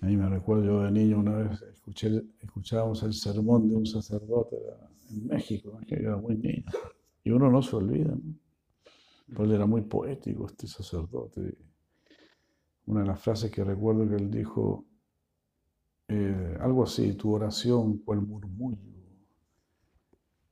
[0.01, 4.55] Ahí me recuerdo yo de niño una vez escuché, escuchábamos el sermón de un sacerdote
[5.09, 6.65] en México, que era muy niño.
[7.23, 8.46] Y uno no se olvida, ¿no?
[9.35, 11.57] Él era muy poético, este sacerdote.
[12.85, 14.85] Una de las frases que recuerdo que él dijo,
[16.07, 18.77] eh, algo así, tu oración, cual murmullo,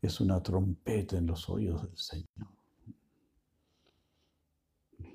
[0.01, 2.47] es una trompeta en los oídos del Señor.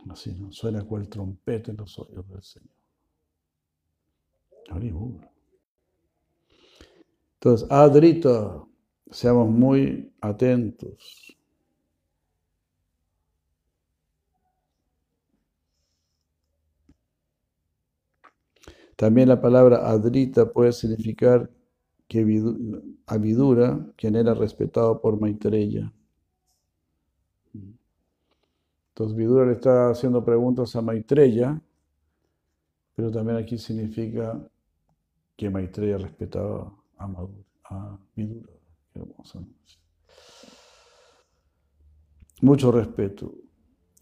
[0.09, 0.51] Así, ¿no?
[0.51, 2.75] Suena cual trompeta en los oídos del Señor.
[7.35, 8.65] Entonces, Adrita,
[9.11, 11.37] seamos muy atentos.
[19.01, 21.51] También la palabra adrita puede significar
[22.07, 22.21] que
[23.07, 25.91] Avidura, quien era respetado por Maitreya.
[28.91, 31.63] Entonces Vidura le está haciendo preguntas a Maitreya,
[32.95, 34.39] pero también aquí significa
[35.35, 38.53] que Maitreya respetaba a, Madura, a Vidura.
[42.43, 43.33] Mucho respeto.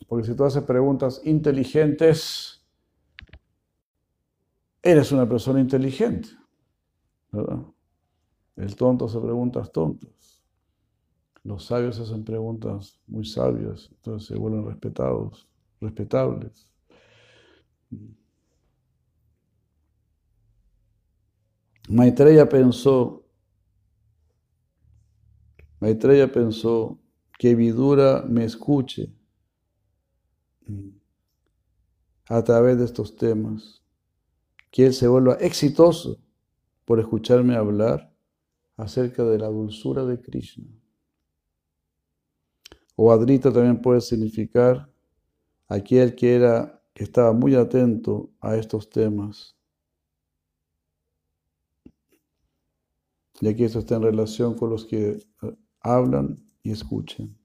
[0.09, 2.58] Porque si tú haces preguntas inteligentes,
[4.83, 6.29] eres una persona inteligente.
[7.31, 7.63] ¿verdad?
[8.57, 10.43] El tonto se preguntas tontas.
[11.45, 15.49] Los sabios hacen preguntas muy sabias, entonces se vuelven respetados,
[15.81, 16.71] respetables.
[21.89, 23.25] Maitreya pensó,
[25.81, 26.99] Maitreya pensó
[27.39, 29.15] que Vidura me escuche
[32.27, 33.83] a través de estos temas,
[34.71, 36.19] que él se vuelva exitoso
[36.85, 38.13] por escucharme hablar
[38.77, 40.67] acerca de la dulzura de Krishna.
[42.97, 44.91] O Adrita también puede significar
[45.69, 49.57] aquel que era que estaba muy atento a estos temas.
[53.41, 57.37] Y aquí esto está en relación con los que eh, hablan y escuchan.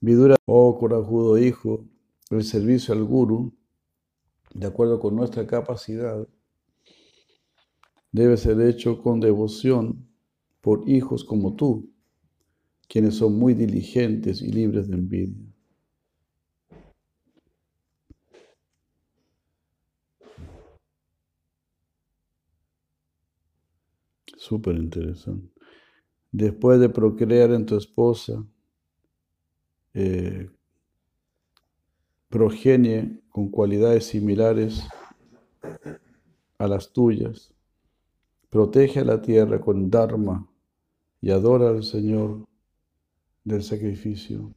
[0.00, 1.84] Vidura, oh corajudo hijo,
[2.30, 3.54] el servicio al guru,
[4.54, 6.26] de acuerdo con nuestra capacidad,
[8.12, 10.08] debe ser hecho con devoción
[10.60, 11.90] por hijos como tú,
[12.88, 15.48] quienes son muy diligentes y libres de envidia.
[24.36, 25.52] Súper interesante.
[26.32, 28.44] Después de procrear en tu esposa,
[29.94, 30.48] eh,
[32.28, 34.82] progenie con cualidades similares
[36.58, 37.54] a las tuyas.
[38.50, 40.48] Protege a la tierra con Dharma
[41.20, 42.46] y adora al Señor
[43.44, 44.54] del sacrificio.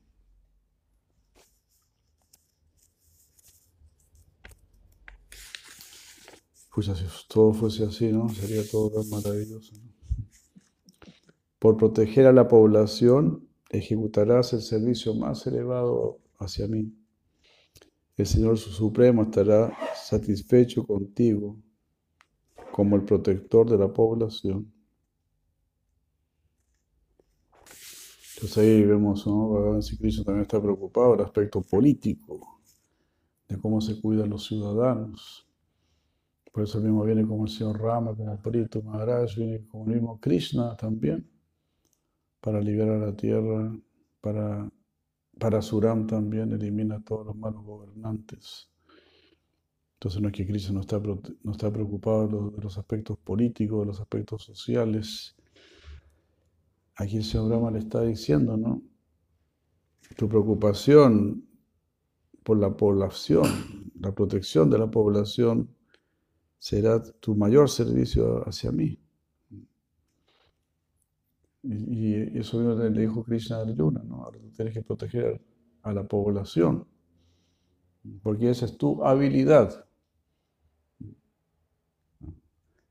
[6.74, 8.30] Pues si todo fuese así, ¿no?
[8.30, 9.74] Sería todo tan maravilloso.
[11.60, 16.92] Por proteger a la población, ejecutarás el servicio más elevado hacia mí.
[18.22, 21.58] El Señor Supremo estará satisfecho contigo
[22.72, 24.72] como el protector de la población.
[28.36, 29.50] Entonces ahí vemos, ¿no?
[29.50, 32.62] Bhagavan Cristo también está preocupado del aspecto político,
[33.50, 35.48] de cómo se cuidan los ciudadanos.
[36.52, 40.20] Por eso mismo viene como el señor Rama, como Prito Maharaj, viene como el mismo
[40.20, 41.28] Krishna también,
[42.40, 43.76] para liberar la tierra,
[44.22, 44.70] para,
[45.42, 48.70] para Suram también elimina a todos los malos gobernantes.
[49.96, 53.86] Entonces no es que Krishna no está, no está preocupado de los aspectos políticos, de
[53.88, 55.36] los aspectos sociales.
[56.96, 58.84] Aquí el señor Brahma le está diciendo, ¿no?
[60.16, 61.44] Tu preocupación
[62.44, 65.76] por la población, la protección de la población,
[66.60, 69.00] será tu mayor servicio hacia mí.
[71.64, 74.24] Y, eso le dijo Krishna a Arjuna, ¿no?
[74.24, 75.42] Ahora tienes que proteger
[75.84, 76.88] a la población,
[78.24, 79.86] porque esa es tu habilidad.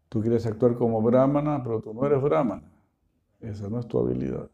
[0.08, 2.70] Tú quieres actuar como brahmana, pero tú no eres brahmana.
[3.40, 4.50] Esa no es tu habilidad.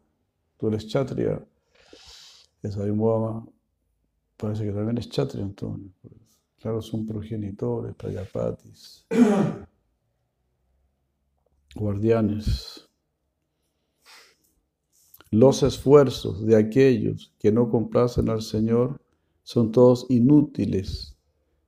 [0.57, 1.43] Tú eres chatria.
[2.61, 3.47] Esa Moama
[4.37, 5.91] parece que también es chatria, entonces.
[6.59, 9.05] Claro, son progenitores, prayapatis,
[11.75, 12.86] guardianes.
[15.31, 19.01] Los esfuerzos de aquellos que no complacen al Señor
[19.43, 21.17] son todos inútiles,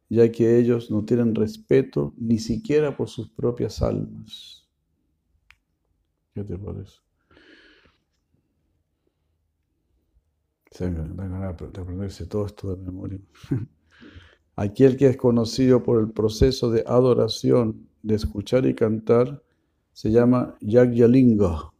[0.10, 4.68] ya que ellos no tienen respeto ni siquiera por sus propias almas.
[6.34, 7.00] ¿Qué te parece?
[11.82, 13.20] Aprenderse todo esto de memoria.
[14.56, 19.42] Aquel que es conocido por el proceso de adoración, de escuchar y cantar,
[19.94, 21.72] se llama Yagyalinga.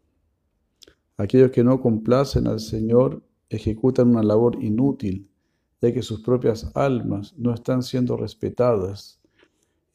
[1.20, 5.30] Aquellos que no complacen al Señor ejecutan una labor inútil,
[5.82, 9.20] ya que sus propias almas no están siendo respetadas.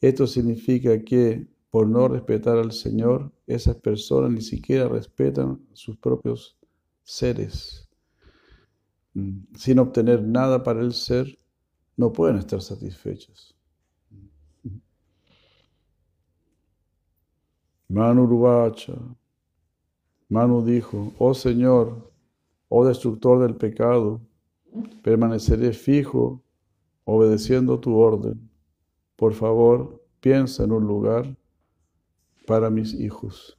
[0.01, 6.59] Esto significa que, por no respetar al Señor, esas personas ni siquiera respetan sus propios
[7.03, 7.89] seres.
[9.15, 11.39] Mm, sin obtener nada para el ser,
[11.97, 13.55] no pueden estar satisfechos.
[17.89, 18.93] Manu Urvacha,
[20.29, 22.11] Manu dijo, oh Señor,
[22.69, 24.21] oh destructor del pecado,
[25.03, 26.41] permaneceré fijo
[27.03, 28.49] obedeciendo tu orden.
[29.15, 31.37] Por favor, piensa en un lugar
[32.47, 33.57] para mis hijos.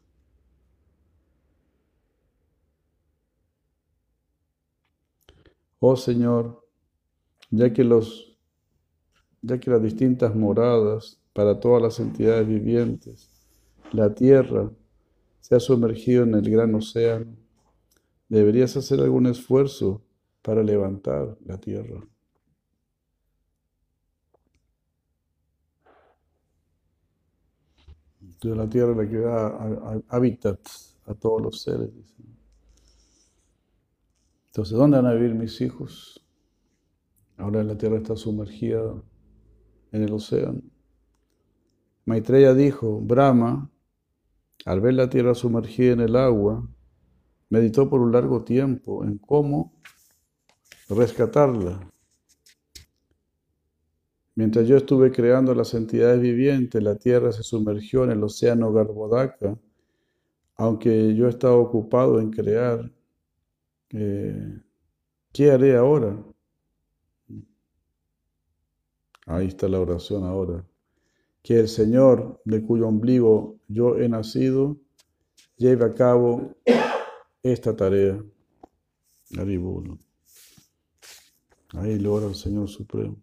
[5.78, 6.66] Oh Señor,
[7.50, 8.36] ya que, los,
[9.42, 13.30] ya que las distintas moradas para todas las entidades vivientes,
[13.92, 14.70] la tierra
[15.46, 17.36] se ha sumergido en el gran océano,
[18.28, 20.02] deberías hacer algún esfuerzo
[20.42, 22.04] para levantar la tierra.
[28.42, 30.58] De la tierra la que da hábitat
[31.04, 31.92] a todos los seres.
[34.48, 36.26] Entonces, ¿dónde van a vivir mis hijos?
[37.36, 39.00] Ahora la tierra está sumergida
[39.92, 40.60] en el océano.
[42.04, 43.70] Maitreya dijo, Brahma,
[44.66, 46.68] al ver la tierra sumergida en el agua,
[47.50, 49.72] meditó por un largo tiempo en cómo
[50.88, 51.88] rescatarla.
[54.34, 59.56] Mientras yo estuve creando las entidades vivientes, la tierra se sumergió en el océano Garbhodaka,
[60.56, 62.90] aunque yo estaba ocupado en crear.
[63.90, 64.60] Eh,
[65.32, 66.16] ¿Qué haré ahora?
[69.26, 70.64] Ahí está la oración ahora.
[71.46, 74.80] Que el Señor, de cuyo ombligo yo he nacido,
[75.56, 76.56] lleve a cabo
[77.40, 78.20] esta tarea.
[81.74, 83.22] Ahí lo ora el Señor Supremo.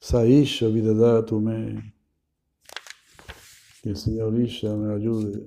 [0.00, 1.94] Saisha Vidadatu me.
[3.82, 5.46] Que el Señor Isha me ayude.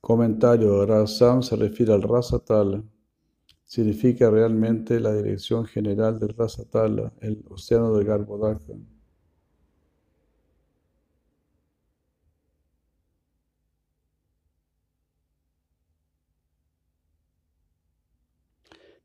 [0.00, 2.80] Comentario: Rasam se refiere al Rasatala.
[3.74, 8.72] Significa realmente la dirección general del Rasatala, el océano de Garbhodaka.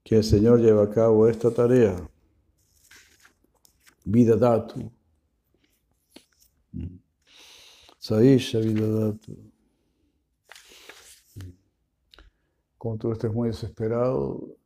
[0.04, 2.08] que el Señor lleve a cabo esta tarea.
[4.06, 4.92] Vida datu.
[7.98, 9.36] Saisha vida datu.
[12.78, 14.59] Como tú estés muy desesperado,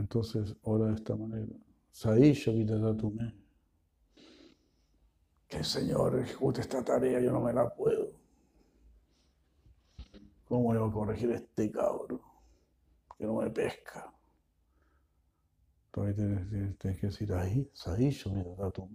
[0.00, 1.54] entonces ora de esta manera.
[1.90, 3.34] Saisha vida datu me.
[5.46, 8.12] Que Señor ejecute esta tarea, yo no me la puedo.
[10.46, 12.20] ¿Cómo voy a corregir este cabro?
[13.18, 14.12] Que no me pesca.
[15.86, 17.70] Entonces tienes, tienes, que decir, ahí,
[18.72, 18.88] tu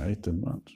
[0.00, 0.74] Ahí está el mantra.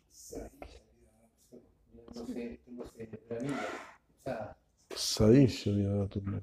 [4.95, 5.71] Sadisha,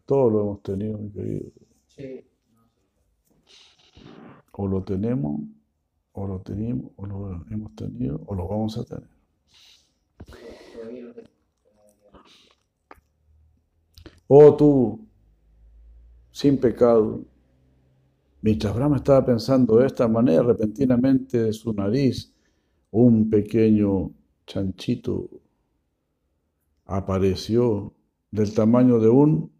[0.05, 1.51] todo lo hemos tenido, mi querido.
[4.53, 5.41] O lo tenemos,
[6.13, 9.09] o lo tenemos, o lo hemos tenido, o lo vamos a tener.
[14.27, 15.07] Oh tú,
[16.31, 17.23] sin pecado.
[18.41, 22.33] Mientras Brahma estaba pensando de esta manera, repentinamente de su nariz,
[22.91, 24.11] un pequeño
[24.45, 25.29] chanchito
[26.87, 27.93] apareció
[28.31, 29.51] del tamaño de un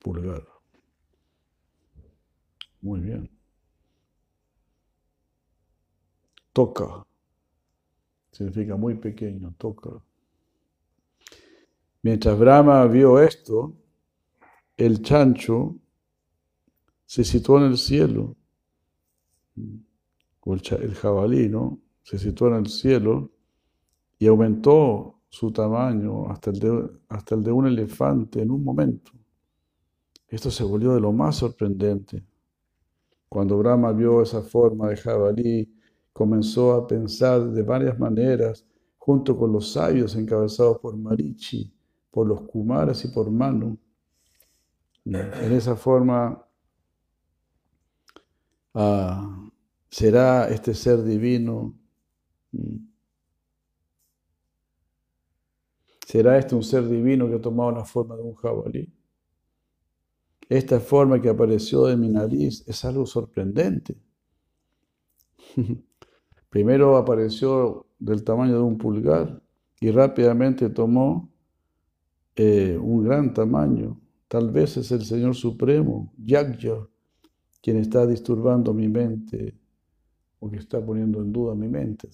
[0.00, 0.46] pulgar.
[2.82, 3.30] Muy bien.
[6.52, 7.06] Toca.
[8.32, 10.02] Significa muy pequeño, toca.
[12.02, 13.76] Mientras Brahma vio esto,
[14.76, 15.76] el chancho
[17.04, 18.36] se situó en el cielo,
[20.40, 21.78] o el, jabalí, ¿no?
[22.02, 23.30] Se situó en el cielo
[24.20, 29.12] y aumentó su tamaño hasta el, de, hasta el de un elefante en un momento.
[30.28, 32.22] Esto se volvió de lo más sorprendente.
[33.30, 35.74] Cuando Brahma vio esa forma de jabalí,
[36.12, 38.66] comenzó a pensar de varias maneras,
[38.98, 41.72] junto con los sabios encabezados por Marichi,
[42.10, 43.78] por los Kumaras y por Manu.
[45.06, 46.44] En esa forma
[48.74, 49.50] ah,
[49.88, 51.74] será este ser divino.
[56.10, 58.92] ¿Será este un ser divino que ha tomado la forma de un jabalí?
[60.48, 63.96] Esta forma que apareció de mi nariz es algo sorprendente.
[66.50, 69.40] Primero apareció del tamaño de un pulgar
[69.80, 71.32] y rápidamente tomó
[72.34, 74.00] eh, un gran tamaño.
[74.26, 76.88] Tal vez es el Señor Supremo, Yagya,
[77.62, 79.56] quien está disturbando mi mente
[80.40, 82.08] o que está poniendo en duda mi mente.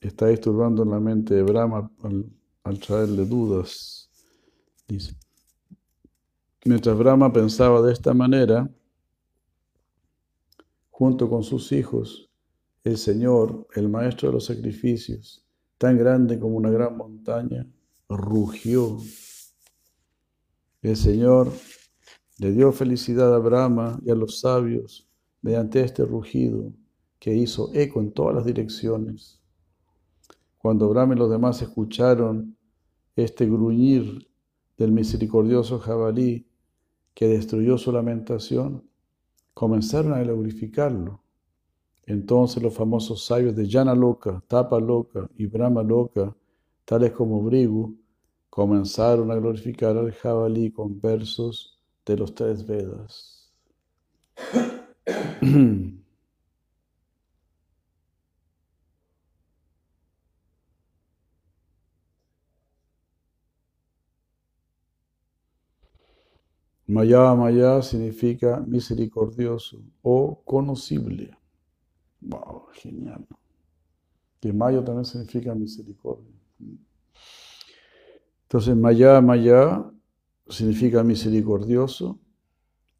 [0.00, 2.26] Está disturbando la mente de Brahma al,
[2.64, 4.10] al traerle dudas.
[4.86, 5.14] Dice.
[6.64, 8.70] Mientras Brahma pensaba de esta manera,
[10.90, 12.30] junto con sus hijos,
[12.84, 15.44] el Señor, el Maestro de los sacrificios,
[15.78, 17.66] tan grande como una gran montaña,
[18.08, 18.98] rugió.
[20.82, 21.50] El Señor
[22.38, 25.08] le dio felicidad a Brahma y a los sabios
[25.40, 26.72] mediante este rugido
[27.24, 29.40] que hizo eco en todas las direcciones.
[30.58, 32.54] Cuando Brahma y los demás escucharon
[33.16, 34.28] este gruñir
[34.76, 36.46] del misericordioso jabalí
[37.14, 38.86] que destruyó su lamentación,
[39.54, 41.22] comenzaron a glorificarlo.
[42.04, 46.36] Entonces los famosos sabios de Yana Loka, Tapa Loka y Brahma Loka,
[46.84, 47.96] tales como Brigu,
[48.50, 53.50] comenzaron a glorificar al jabalí con versos de los tres Vedas.
[66.86, 71.36] Maya Maya significa misericordioso o conocible.
[72.20, 73.26] Wow, genial.
[74.40, 76.30] Que Mayo también significa misericordia.
[78.42, 79.90] Entonces, Maya Maya
[80.48, 82.20] significa misericordioso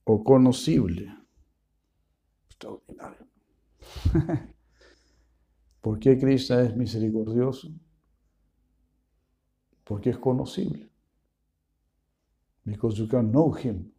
[0.05, 1.14] o conocible.
[2.47, 3.26] Extraordinario.
[5.82, 7.68] ¿Por qué Krishna es misericordioso?
[9.85, 10.89] Porque es conocible.
[12.65, 13.93] Because you can know him.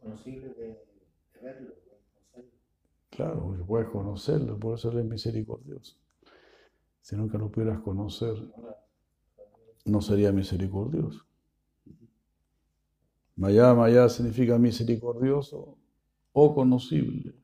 [0.00, 0.78] Conocible de,
[1.42, 1.74] verlo,
[3.10, 5.96] Claro, porque puedes conocerlo, por eso él es misericordioso.
[7.02, 8.34] Si nunca lo pudieras conocer,
[9.84, 11.24] no sería misericordioso.
[13.36, 15.76] Maya, Maya significa misericordioso
[16.32, 17.34] o conocible.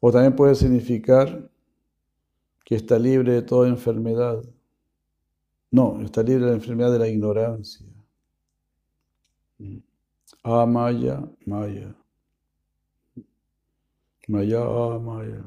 [0.00, 1.50] O también puede significar
[2.64, 4.42] que está libre de toda enfermedad.
[5.70, 7.86] No, está libre de la enfermedad de la ignorancia.
[10.42, 11.94] Amaya, ah, Maya.
[14.28, 15.44] Maya, ah, Maya.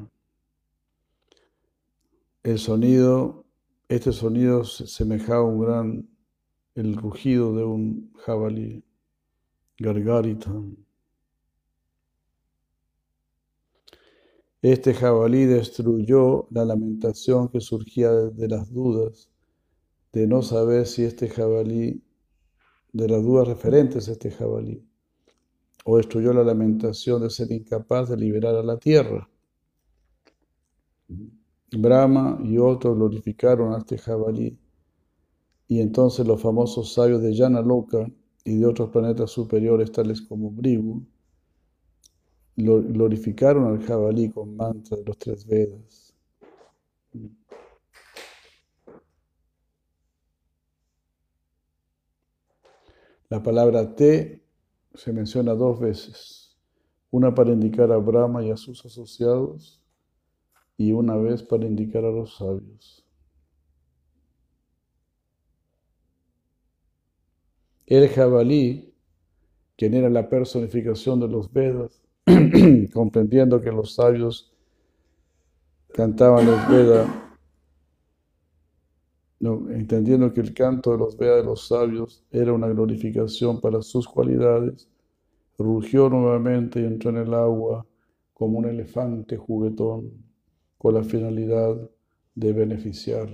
[2.43, 3.45] El sonido,
[3.87, 6.09] este sonido semejaba a un gran,
[6.75, 8.83] el rugido de un jabalí,
[9.77, 10.51] gargarita.
[14.61, 19.29] Este jabalí destruyó la lamentación que surgía de las dudas
[20.11, 22.03] de no saber si este jabalí,
[22.93, 24.83] de las dudas referentes a este jabalí,
[25.85, 29.29] o destruyó la lamentación de ser incapaz de liberar a la tierra.
[31.71, 34.57] Brahma y otros glorificaron a este jabalí,
[35.67, 38.11] y entonces los famosos sabios de Yanaloka
[38.43, 41.05] y de otros planetas superiores, tales como Brigu,
[42.55, 46.08] glorificaron al jabalí con mantra de los tres Vedas.
[53.29, 54.43] La palabra te
[54.95, 56.57] se menciona dos veces,
[57.11, 59.79] una para indicar a Brahma y a sus asociados
[60.77, 63.05] y una vez para indicar a los sabios.
[67.85, 68.93] El jabalí,
[69.77, 72.01] quien era la personificación de los Vedas,
[72.93, 74.51] comprendiendo que los sabios
[75.93, 77.07] cantaban los Vedas,
[79.41, 84.07] entendiendo que el canto de los Vedas de los sabios era una glorificación para sus
[84.07, 84.89] cualidades,
[85.57, 87.85] rugió nuevamente y entró en el agua
[88.33, 90.11] como un elefante juguetón
[90.77, 91.77] con la finalidad
[92.35, 93.29] de beneficiar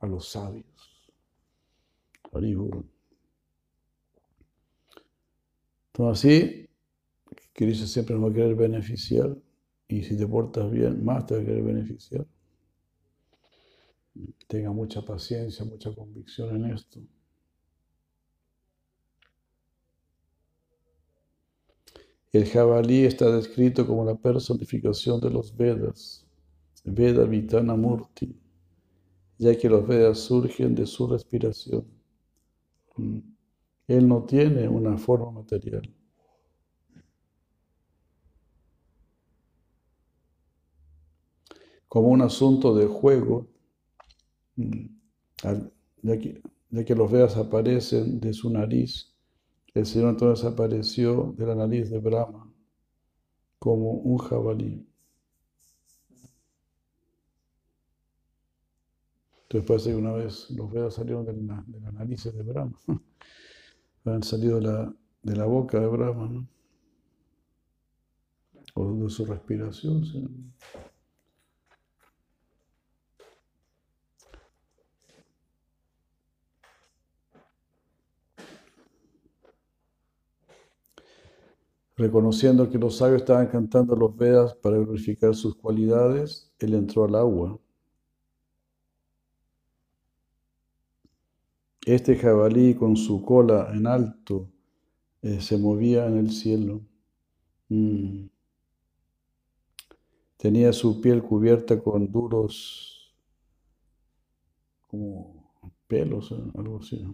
[0.00, 0.66] a los sabios.
[5.92, 6.68] Entonces así,
[7.52, 9.36] Cristo siempre nos va a querer beneficiar
[9.88, 12.26] y si te portas bien, más te va a querer beneficiar
[14.46, 17.00] tenga mucha paciencia, mucha convicción en esto.
[22.32, 26.26] El jabalí está descrito como la personificación de los Vedas,
[26.84, 28.34] Veda Vitana Murti,
[29.38, 31.84] ya que los Vedas surgen de su respiración.
[32.96, 33.18] Mm.
[33.88, 35.82] Él no tiene una forma material.
[41.88, 43.51] Como un asunto de juego.
[44.56, 46.42] Ya que,
[46.84, 49.14] que los Vedas aparecen de su nariz,
[49.74, 52.52] el Señor entonces apareció de la nariz de Brahma
[53.58, 54.86] como un jabalí.
[59.42, 62.78] Entonces parece que una vez los Vedas salieron de la, de la nariz de Brahma,
[64.04, 66.46] han salido de la, de la boca de Brahma,
[68.74, 70.04] o de su respiración.
[81.96, 87.14] Reconociendo que los sabios estaban cantando los Vedas para glorificar sus cualidades, él entró al
[87.14, 87.58] agua.
[91.84, 94.48] Este jabalí con su cola en alto
[95.20, 96.80] eh, se movía en el cielo.
[97.68, 98.26] Mm.
[100.36, 103.14] Tenía su piel cubierta con duros
[104.88, 105.50] como
[105.86, 107.04] pelos, eh, algo así.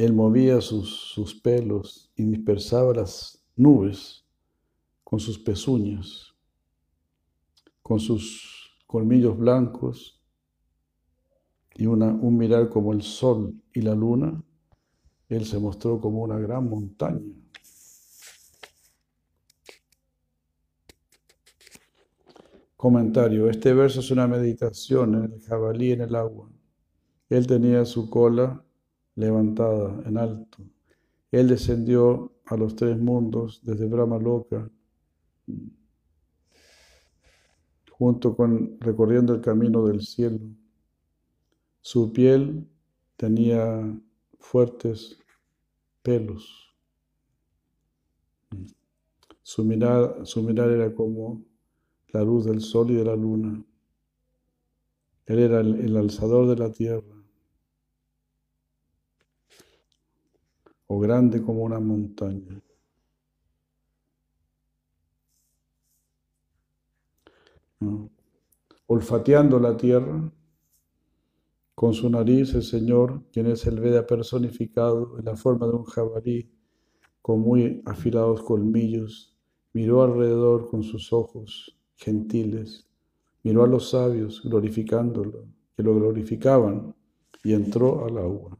[0.00, 4.24] Él movía sus, pelos y dispersaba las nubes
[5.04, 6.34] con sus pezuñas,
[7.82, 10.18] con sus colmillos blancos
[11.74, 14.42] y un mirar como el sol y la luna,
[15.28, 17.34] él se mostró como una gran montaña.
[22.74, 23.50] Comentario.
[23.50, 26.50] Este verso es una meditación en el jabalí en el agua.
[27.28, 28.64] Él tenía su cola
[29.20, 30.58] levantada en alto.
[31.30, 34.68] Él descendió a los tres mundos desde Brahma Loka,
[37.92, 40.40] junto con recorriendo el camino del cielo.
[41.80, 42.66] Su piel
[43.16, 43.96] tenía
[44.38, 45.18] fuertes
[46.02, 46.74] pelos.
[49.42, 51.44] Su mirar era como
[52.12, 53.64] la luz del sol y de la luna.
[55.26, 57.19] Él era el, alzador de la tierra,
[60.92, 62.60] o grande como una montaña.
[68.88, 70.32] Olfateando la tierra,
[71.76, 75.84] con su nariz el Señor, quien es el Veda personificado en la forma de un
[75.84, 76.50] jabalí,
[77.22, 79.38] con muy afilados colmillos,
[79.72, 82.88] miró alrededor con sus ojos gentiles,
[83.44, 86.96] miró a los sabios glorificándolo, que lo glorificaban,
[87.44, 88.59] y entró al agua.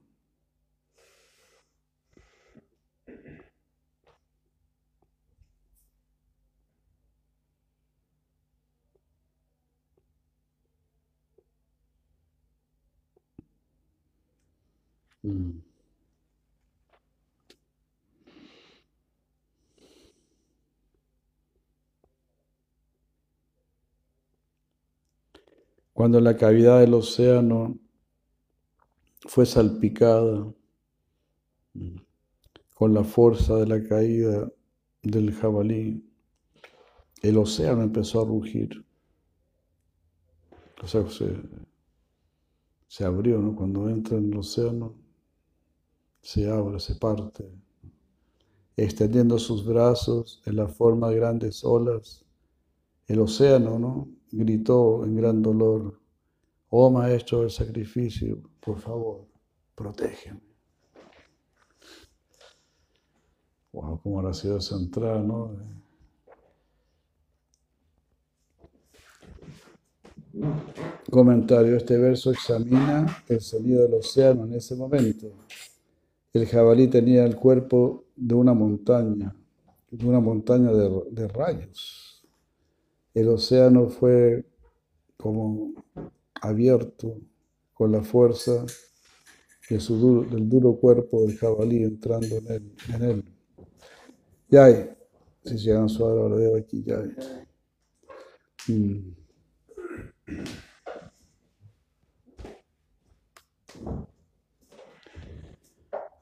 [26.01, 27.79] Cuando la cavidad del océano
[29.29, 30.51] fue salpicada
[32.73, 34.51] con la fuerza de la caída
[35.03, 36.03] del jabalí,
[37.21, 38.83] el océano empezó a rugir.
[40.83, 41.05] O sea,
[42.89, 43.55] se, abrió, ¿no?
[43.55, 44.95] Cuando entra en el océano,
[46.23, 47.47] se abre, se parte,
[48.75, 52.25] extendiendo sus brazos en la forma de grandes olas.
[53.07, 54.20] El océano, ¿no?
[54.33, 55.99] Gritó en gran dolor,
[56.71, 59.27] oh maestro del sacrificio, por favor,
[59.75, 60.41] protégeme.
[63.73, 65.57] Wow, cómo ha sido central, ¿no?
[71.11, 75.33] Comentario, este verso examina el sonido del océano en ese momento.
[76.33, 79.35] El jabalí tenía el cuerpo de una montaña,
[79.91, 82.10] de una montaña de rayos
[83.15, 84.45] el océano fue
[85.17, 85.75] como
[86.41, 87.19] abierto
[87.75, 88.65] con la fuerza
[89.69, 92.73] de su duro, del duro cuerpo del jabalí entrando en él.
[92.89, 93.25] En él.
[95.45, 97.15] Si llegan suave ahora veo aquí, ya hay.
[98.69, 99.15] Mm.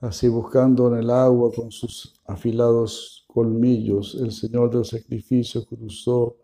[0.00, 6.36] Así buscando en el agua con sus afilados colmillos, el Señor del sacrificio cruzó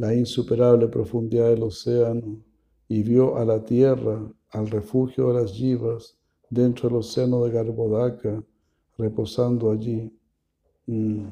[0.00, 2.42] la insuperable profundidad del océano
[2.88, 6.16] y vio a la tierra, al refugio de las yivas,
[6.48, 8.42] dentro del océano de Garbodaka,
[8.96, 10.10] reposando allí,
[10.86, 11.26] mm,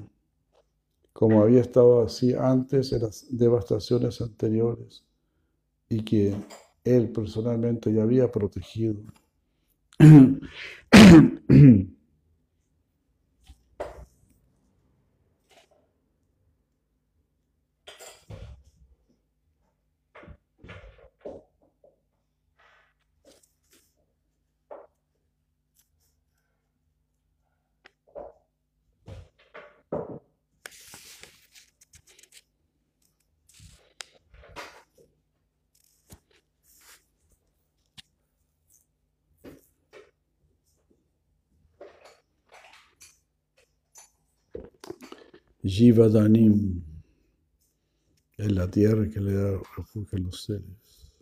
[1.14, 5.02] como había estado así antes en las devastaciones anteriores
[5.88, 6.34] y que
[6.84, 9.00] él personalmente ya había protegido.
[45.78, 46.82] Jivadanim
[48.36, 51.12] es la tierra que le da refugio a los seres.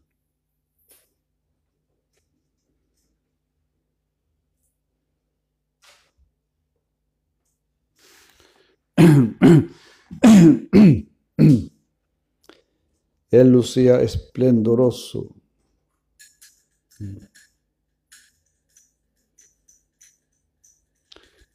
[13.31, 15.37] Él lucía esplendoroso.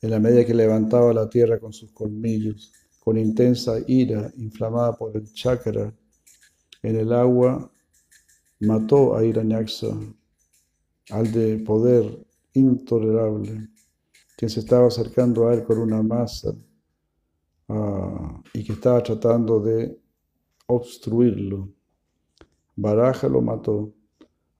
[0.02, 2.72] En la medida que levantaba la tierra con sus colmillos
[3.02, 5.92] con intensa ira inflamada por el chakra
[6.84, 7.72] en el agua,
[8.60, 9.88] mató a Iranyaxa,
[11.10, 12.06] al de poder
[12.54, 13.70] intolerable,
[14.38, 16.54] quien se estaba acercando a él con una masa
[17.70, 20.00] ah, y que estaba tratando de
[20.68, 21.70] obstruirlo.
[22.76, 23.92] Baraja lo mató,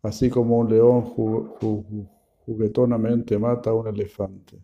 [0.02, 1.04] así como un león
[2.46, 4.60] juguetonamente mata a un elefante.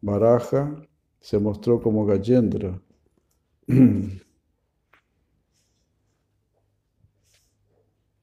[0.00, 0.80] Baraja
[1.20, 2.80] se mostró como Gajendra.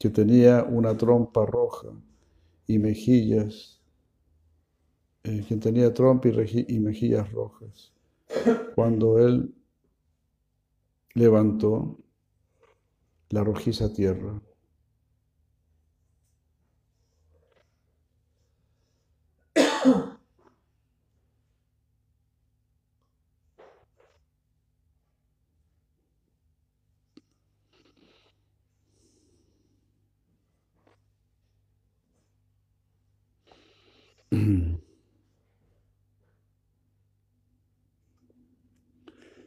[0.03, 1.87] que tenía una trompa roja
[2.67, 3.81] y mejillas,
[5.23, 7.93] eh, que tenía trompa y, mejillas rojas.
[8.75, 9.55] Cuando él
[11.13, 11.97] levantó
[13.29, 14.41] la rojiza tierra.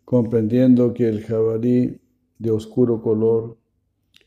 [0.07, 2.01] Comprendiendo que el jabalí
[2.39, 3.59] de oscuro color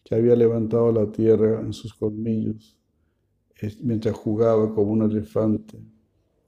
[0.04, 2.78] que había levantado la tierra en sus colmillos
[3.82, 5.80] mientras jugaba como un elefante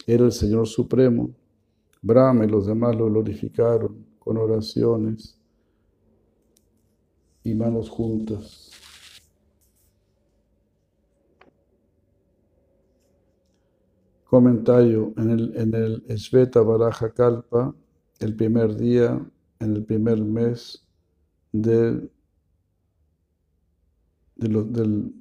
[0.06, 1.30] era el Señor Supremo.
[2.02, 5.40] Brahma y los demás lo glorificaron con oraciones
[7.44, 8.72] y manos juntas.
[14.26, 17.74] Comentario en el, en el Sveta Baraja Kalpa
[18.22, 19.20] el primer día,
[19.60, 20.86] en el primer mes
[21.52, 22.08] de,
[24.36, 25.14] del,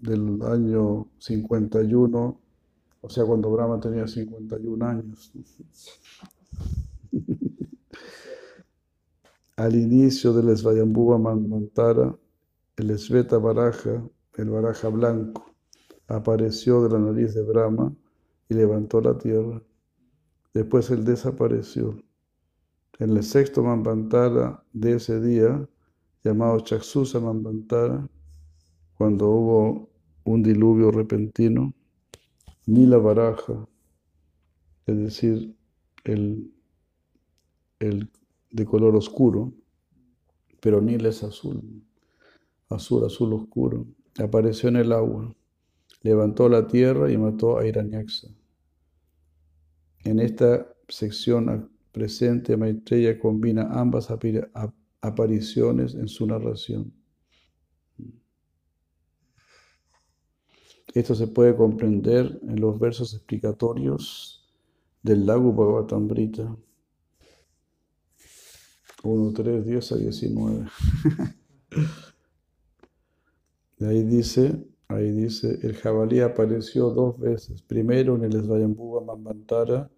[0.00, 2.40] del año 51,
[3.02, 5.32] o sea, cuando Brahma tenía 51 años.
[9.56, 12.16] Al inicio del Svayambhuva Mantara,
[12.76, 14.02] el Sveta Baraja,
[14.34, 15.54] el Baraja blanco,
[16.08, 17.94] apareció de la nariz de Brahma
[18.48, 19.62] y levantó la tierra.
[20.54, 22.02] Después él desapareció.
[22.98, 25.68] En el sexto Mambantara de ese día,
[26.24, 28.08] llamado Chaksusa Mambantara,
[28.96, 29.90] cuando hubo
[30.24, 31.74] un diluvio repentino,
[32.66, 33.68] ni la baraja,
[34.86, 35.54] es decir,
[36.04, 36.50] el,
[37.80, 38.10] el
[38.50, 39.52] de color oscuro,
[40.60, 41.62] pero Nila es azul,
[42.70, 43.86] azul, azul oscuro,
[44.18, 45.34] apareció en el agua,
[46.02, 48.28] levantó la tierra y mató a Iranyaxa.
[50.04, 54.10] En esta sección presente, Maitreya combina ambas
[55.00, 56.92] apariciones en su narración.
[60.92, 64.46] Esto se puede comprender en los versos explicatorios
[65.02, 66.54] del lago Bhagavatambrita
[69.02, 70.66] 1, 3, 10 a 19.
[73.80, 79.90] ahí dice, ahí dice, el jabalí apareció dos veces, primero en el Svayambhuva Mambantara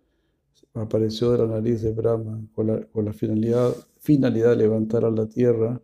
[0.75, 2.67] apareció de la nariz de Brahma con
[3.05, 5.81] la, finalidad, finalidad de levantar a la tierra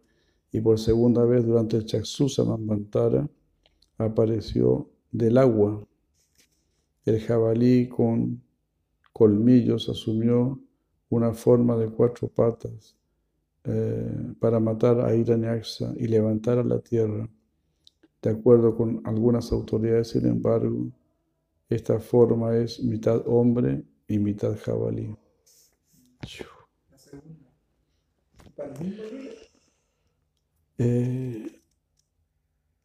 [0.52, 3.28] y por segunda vez durante el Chaksusa Mambantara
[3.98, 5.84] apareció del agua.
[7.04, 8.42] El jabalí con
[9.12, 10.60] colmillos asumió
[11.08, 12.96] una forma de cuatro patas
[13.64, 17.28] eh, para matar a Iranyaxa y levantar a la tierra.
[18.22, 20.90] De acuerdo con algunas autoridades, sin embargo,
[21.68, 23.84] esta forma es mitad hombre
[24.14, 25.16] y mitad jabalí.
[30.78, 31.62] Eh,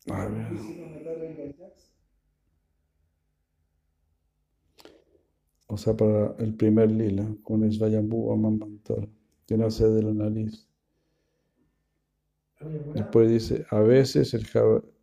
[0.10, 0.48] a ver.
[5.68, 9.08] O sea, para el primer lila, con el Svayambhu Amamantar,
[9.46, 10.68] que nace de la nariz.
[12.94, 14.46] Después dice, a veces el,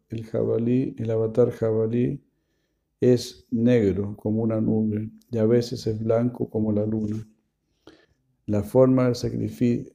[0.09, 2.21] el jabalí, el avatar jabalí,
[3.01, 7.27] es negro como una nube y a veces es blanco como la luna.
[8.47, 9.93] La forma del sacrificio,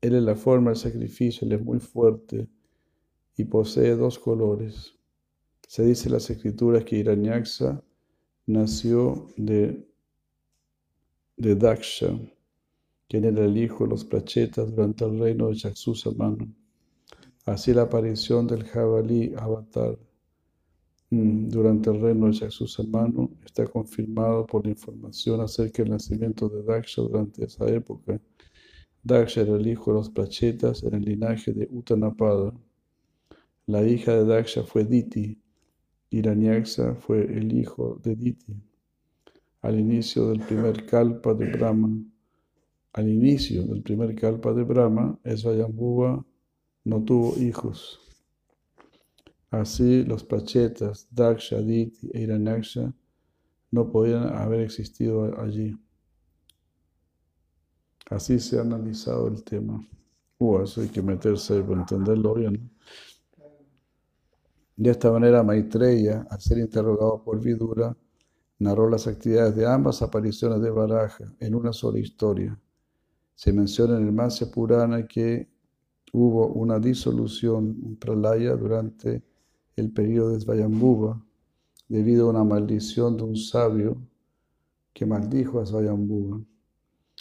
[0.00, 2.48] él es la forma del sacrificio, él es muy fuerte
[3.36, 4.94] y posee dos colores.
[5.66, 7.82] Se dice en las escrituras que Iranyaxa
[8.46, 9.86] nació de,
[11.36, 12.18] de Daksha,
[13.08, 16.52] quien era el hijo de los plachetas durante el reino de Chaxusamanu.
[17.44, 19.98] Así la aparición del jabalí avatar
[21.10, 22.46] durante el reino de
[22.78, 28.20] hermano está confirmado por la información acerca del nacimiento de Daksha durante esa época.
[29.02, 32.52] Daksha era el hijo de los Plachetas en el linaje de Uttanapada.
[33.66, 35.36] La hija de Daksha fue Diti.
[36.10, 38.54] Hiranyaksha fue el hijo de Diti.
[39.62, 41.90] Al inicio del primer kalpa de Brahma,
[42.92, 46.24] al inicio del primer kalpa de Brahma, Esvayambhuva
[46.84, 48.09] no tuvo hijos.
[49.50, 52.92] Así, los Pachetas, Daksha, Diti e Iranaksha
[53.72, 55.76] no podían haber existido allí.
[58.08, 59.86] Así se ha analizado el tema.
[60.38, 62.70] Uh, eso hay que meterse para entenderlo bien.
[64.76, 67.94] De esta manera, Maitreya, al ser interrogado por Vidura,
[68.58, 72.58] narró las actividades de ambas apariciones de Baraja en una sola historia.
[73.34, 75.48] Se menciona en el Masya Purana que
[76.12, 79.29] hubo una disolución, un pralaya, durante
[79.80, 81.22] el periodo de Svayambhuva,
[81.88, 83.96] debido a una maldición de un sabio
[84.92, 86.40] que maldijo a Svayambhuva.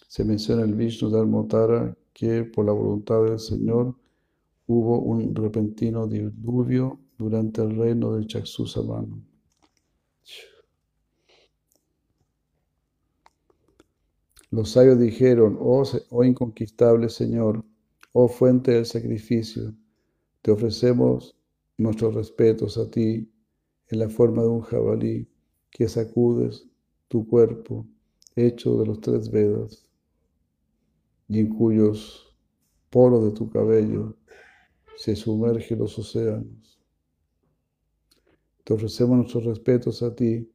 [0.08, 3.96] Se menciona en el Vishnu Dharmotara que por la voluntad del Señor
[4.68, 9.18] hubo un repentino diluvio durante el reino de Chaksusamana.
[14.52, 17.64] Los sabios dijeron, oh, oh inconquistable Señor,
[18.14, 19.74] oh fuente del sacrificio,
[20.42, 21.39] te ofrecemos
[21.80, 23.32] nuestros respetos a ti
[23.88, 25.28] en la forma de un jabalí
[25.72, 26.68] que sacudes
[27.08, 27.88] tu cuerpo
[28.36, 29.90] hecho de los tres Vedas
[31.28, 32.36] y en cuyos
[32.90, 34.18] poros de tu cabello
[34.98, 36.80] se sumergen los océanos.
[38.66, 40.52] Te ofrecemos nuestros respetos a ti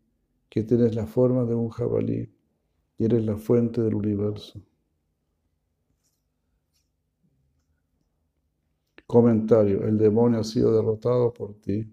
[0.51, 2.33] que tienes la forma de un jabalí
[2.99, 4.61] y eres la fuente del universo.
[9.07, 11.87] Comentario, el demonio ha sido derrotado por ti.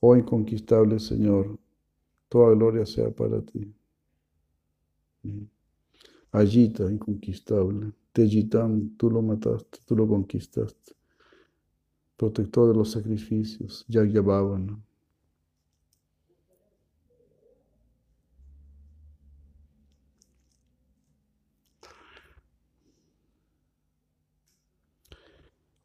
[0.00, 1.58] Oh inconquistable Señor,
[2.28, 3.72] toda gloria sea para ti.
[6.32, 7.92] Ayita, inconquistable.
[8.12, 10.94] Tejitam, tú lo mataste, tú lo conquistaste.
[12.16, 14.78] Protector de los sacrificios, Yagyabhavana.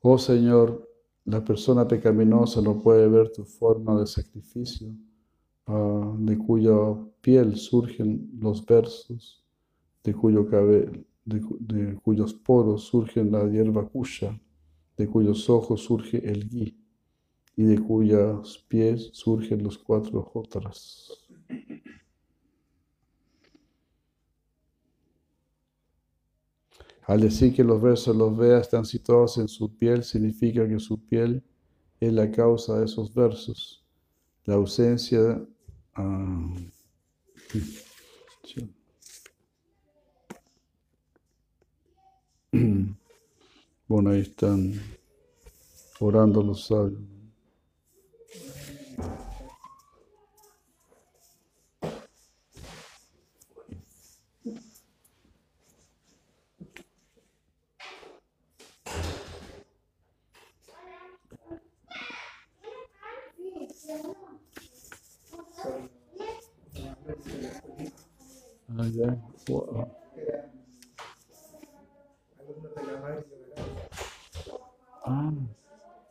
[0.02, 0.88] Oh Señor,
[1.26, 4.90] la persona pecaminosa no puede ver tu forma de sacrificio,
[5.66, 6.78] ah, de cuya
[7.22, 9.44] piel surgen los versos,
[10.04, 10.48] de, cuyo
[11.26, 14.40] de, cuyos poros surgen la hierba cuya,
[14.96, 16.78] de cuyos ojos surge el gui,
[17.56, 21.27] y de cuyos pies surgen los cuatro jotras.
[27.08, 31.00] Al decir que los versos los vea están situados en su piel, significa que su
[31.00, 31.42] piel
[32.02, 33.82] es la causa de esos versos.
[34.44, 35.42] La ausencia...
[35.96, 36.54] Ah,
[43.88, 44.74] bueno, ahí están
[46.02, 47.17] orando los sabios.
[63.90, 63.94] Ah.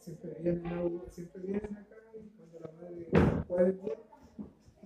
[0.00, 3.10] Siempre vienen, siempre vienen acá y cuando la madre
[3.46, 3.78] puede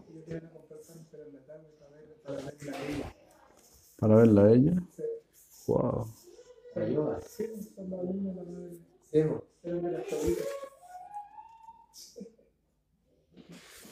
[0.09, 3.15] ellos vienen a comprar pero en la tarde para, ver, para verla a ella.
[4.01, 4.83] ¿Para verla a ella?
[4.97, 5.05] Sí.
[5.69, 6.09] Wow.
[6.75, 7.21] Para.
[7.23, 8.13] Sí, la madre.
[9.13, 9.23] Sí,
[9.63, 10.05] pero las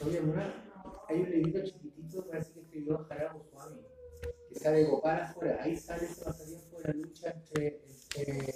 [0.05, 0.53] Oye, Mura,
[1.09, 3.81] hay un librito chiquitito, parece que escribió Jarabo Swami,
[4.47, 5.61] que sale Gopal afuera.
[5.61, 7.81] Ahí sale ese pasatiempo de la lucha entre.
[8.15, 8.53] entre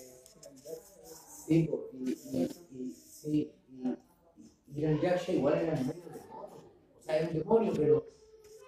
[1.45, 6.63] sí, y, y, y, sí, y, y Yaksha igual era medio demonio.
[6.97, 8.07] O sea, es un demonio, pero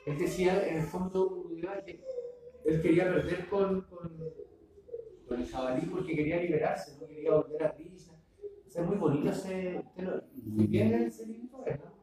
[0.06, 1.50] él decía en el fondo
[1.86, 2.04] que
[2.66, 4.34] él quería perder con, con,
[5.28, 8.16] con el jabalí porque quería liberarse, no quería volver a Krishna.
[8.68, 9.82] O sea, es muy bonito ese.
[10.44, 11.95] Muy bien ese libro, ¿no?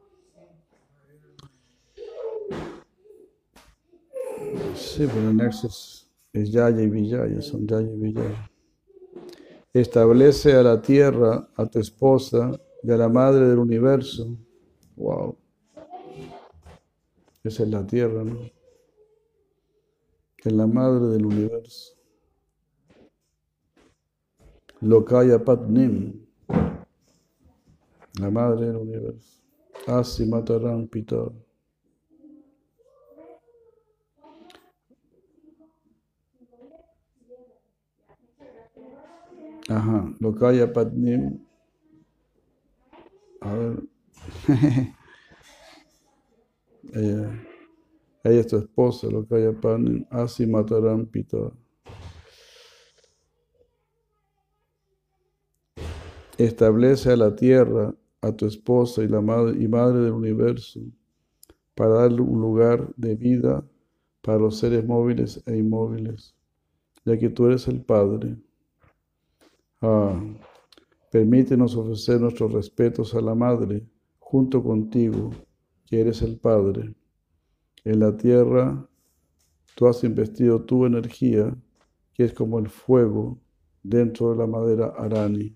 [4.75, 8.49] Sí, pero el nexo es, Yaya y Vijaya, son Yaya y Vijaya.
[9.73, 12.51] Establece a la tierra, a tu esposa
[12.83, 14.37] y a la madre del universo.
[14.95, 15.35] Wow.
[17.43, 18.39] Esa es la tierra, ¿no?
[20.37, 21.95] Es la madre del universo.
[24.81, 26.25] Lokaya Patnim,
[28.19, 29.41] la madre del universo.
[29.87, 31.31] Asi Mataram Pitar.
[39.73, 41.39] Ajá, Lokaya Patnim.
[43.41, 43.83] A ver.
[46.93, 47.43] ella,
[48.23, 50.05] ella es tu esposa, Lokaya Patnim.
[50.11, 51.51] Asi Mataram Pita.
[56.37, 60.81] Establece a la tierra, a tu esposa y la madre, y madre del universo,
[61.75, 63.63] para darle un lugar de vida
[64.21, 66.35] para los seres móviles e inmóviles
[67.05, 68.37] ya que tú eres el Padre.
[69.85, 70.17] Ah,
[71.11, 73.85] permítenos ofrecer nuestros respetos a la Madre
[74.17, 75.31] junto contigo,
[75.85, 76.95] que eres el Padre.
[77.83, 78.87] En la tierra
[79.75, 81.53] tú has investido tu energía,
[82.13, 83.41] que es como el fuego
[83.83, 85.53] dentro de la madera arani.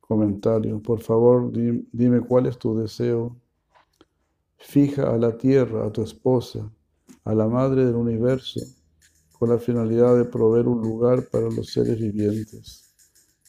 [0.00, 0.80] Comentario.
[0.80, 3.36] Por favor, dime cuál es tu deseo.
[4.56, 6.72] Fija a la tierra, a tu esposa,
[7.24, 8.60] a la madre del universo,
[9.38, 12.94] con la finalidad de proveer un lugar para los seres vivientes,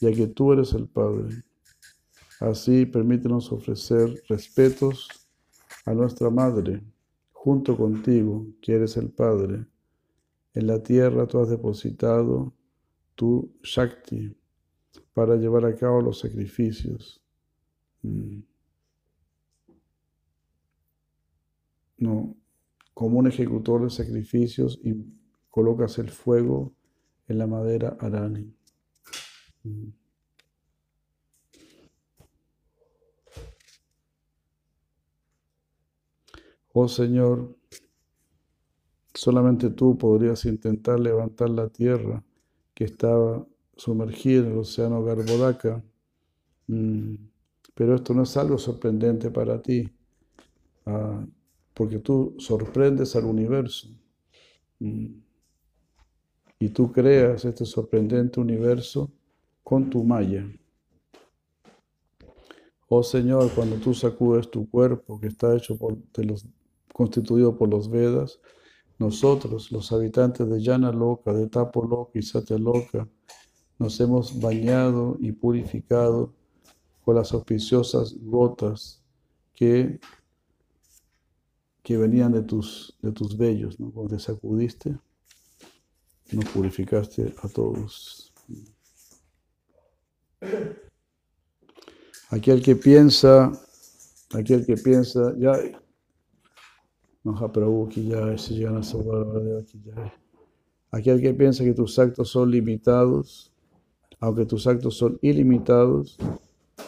[0.00, 1.42] ya que tú eres el Padre.
[2.40, 5.08] Así permítenos ofrecer respetos
[5.86, 6.82] a nuestra Madre,
[7.32, 9.66] junto contigo, que eres el Padre.
[10.54, 12.52] En la tierra tú has depositado
[13.14, 14.36] tu Shakti
[15.14, 17.20] para llevar a cabo los sacrificios.
[18.02, 18.40] Mm.
[21.96, 22.36] No,
[22.94, 25.17] como un ejecutor de sacrificios y
[25.58, 26.72] colocas el fuego
[27.26, 28.54] en la madera arani.
[29.64, 29.88] Mm.
[36.72, 37.56] Oh Señor,
[39.12, 42.22] solamente tú podrías intentar levantar la tierra
[42.72, 43.44] que estaba
[43.76, 45.82] sumergida en el océano Garbodaka.
[46.68, 47.14] Mm,
[47.74, 49.88] pero esto no es algo sorprendente para ti,
[50.86, 51.26] ah,
[51.74, 53.88] porque tú sorprendes al universo.
[56.60, 59.10] Y tú creas este sorprendente universo
[59.62, 60.46] con tu malla.
[62.88, 66.46] Oh Señor, cuando tú sacudes tu cuerpo que está hecho por, los
[66.92, 68.40] constituido por los Vedas,
[68.98, 73.06] nosotros, los habitantes de Yana Loka, de Tapo Loka y Satya Loka,
[73.78, 76.32] nos hemos bañado y purificado
[77.04, 79.02] con las auspiciosas gotas
[79.54, 80.00] que,
[81.82, 83.90] que venían de tus, de tus vellos, ¿no?
[83.92, 84.98] Cuando te sacudiste,
[86.36, 88.32] nos purificaste a todos.
[92.30, 93.52] Aquel que piensa,
[94.34, 95.58] aquel que piensa, ya
[100.90, 103.52] Aquel que piensa que tus actos son limitados,
[104.20, 106.16] aunque tus actos son ilimitados,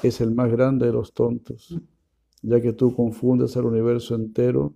[0.03, 1.79] es el más grande de los tontos,
[2.43, 4.73] ya que tú confundes al universo entero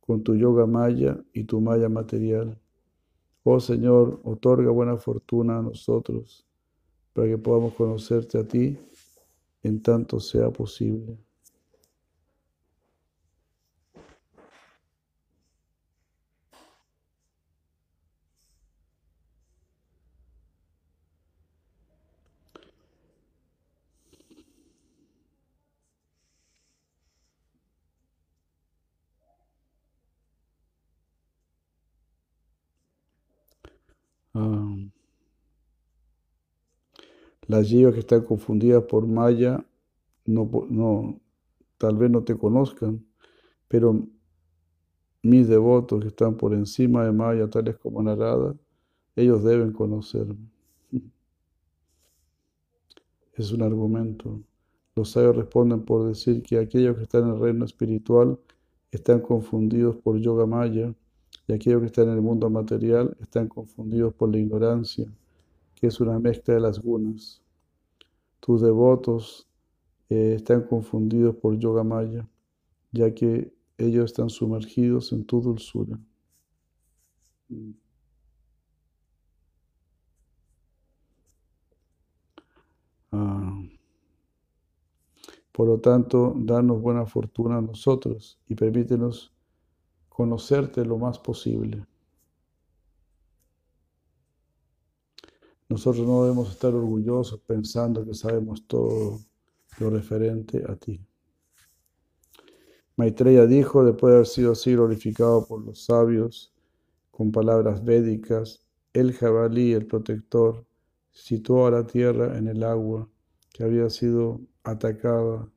[0.00, 2.58] con tu yoga maya y tu maya material.
[3.46, 6.46] Oh Señor, otorga buena fortuna a nosotros
[7.12, 8.78] para que podamos conocerte a ti
[9.62, 11.18] en tanto sea posible.
[37.54, 39.64] Las yivas que están confundidas por Maya
[40.26, 41.20] no,
[41.78, 43.06] tal vez no te conozcan,
[43.68, 44.08] pero
[45.22, 48.56] mis devotos que están por encima de Maya, tales como Narada,
[49.14, 50.48] ellos deben conocerme.
[53.34, 54.40] Es un argumento.
[54.96, 58.38] Los sabios responden por decir que aquellos que están en el reino espiritual
[58.90, 60.92] están confundidos por Yoga Maya
[61.46, 65.06] y aquellos que están en el mundo material están confundidos por la ignorancia,
[65.76, 67.43] que es una mezcla de las gunas.
[68.44, 69.48] Tus devotos
[70.10, 72.28] eh, están confundidos por Yoga Maya,
[72.92, 75.98] ya que ellos están sumergidos en tu dulzura.
[83.12, 83.62] Ah.
[85.50, 89.32] Por lo tanto, danos buena fortuna a nosotros y permítenos
[90.10, 91.86] conocerte lo más posible.
[95.74, 99.18] Nosotros no debemos estar orgullosos pensando que sabemos todo
[99.80, 101.04] lo referente a ti.
[102.94, 106.54] Maitreya dijo, después de haber sido así glorificado por los sabios,
[107.10, 110.64] con palabras védicas, el jabalí, el protector,
[111.10, 113.10] situó a la tierra en el agua
[113.52, 115.50] que había sido atacada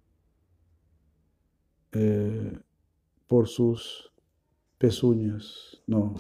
[1.92, 2.60] eh,
[3.28, 4.12] por sus
[4.80, 6.16] pezuñas, no,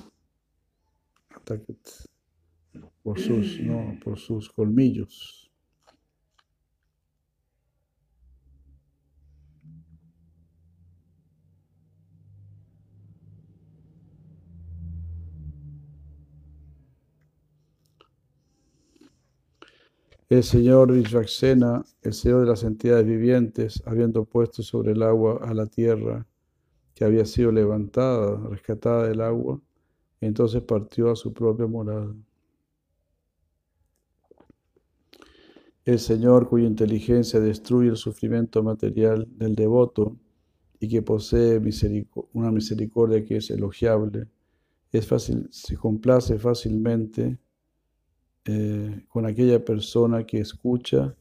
[3.07, 5.49] por sus, no, por sus colmillos.
[20.27, 25.53] El Señor Vishvaksena, el Señor de las entidades vivientes, habiendo puesto sobre el agua a
[25.53, 26.27] la tierra,
[26.93, 29.61] que había sido levantada, rescatada del agua,
[30.19, 32.13] entonces partió a su propia morada.
[35.87, 40.17] El Señor, cuya inteligencia destruye el sufrimiento material del devoto
[40.81, 41.61] y que posee
[42.33, 44.27] una misericordia que es elogiable,
[44.91, 47.39] es fácil, se complace fácilmente
[48.43, 51.15] eh, con aquella persona que escucha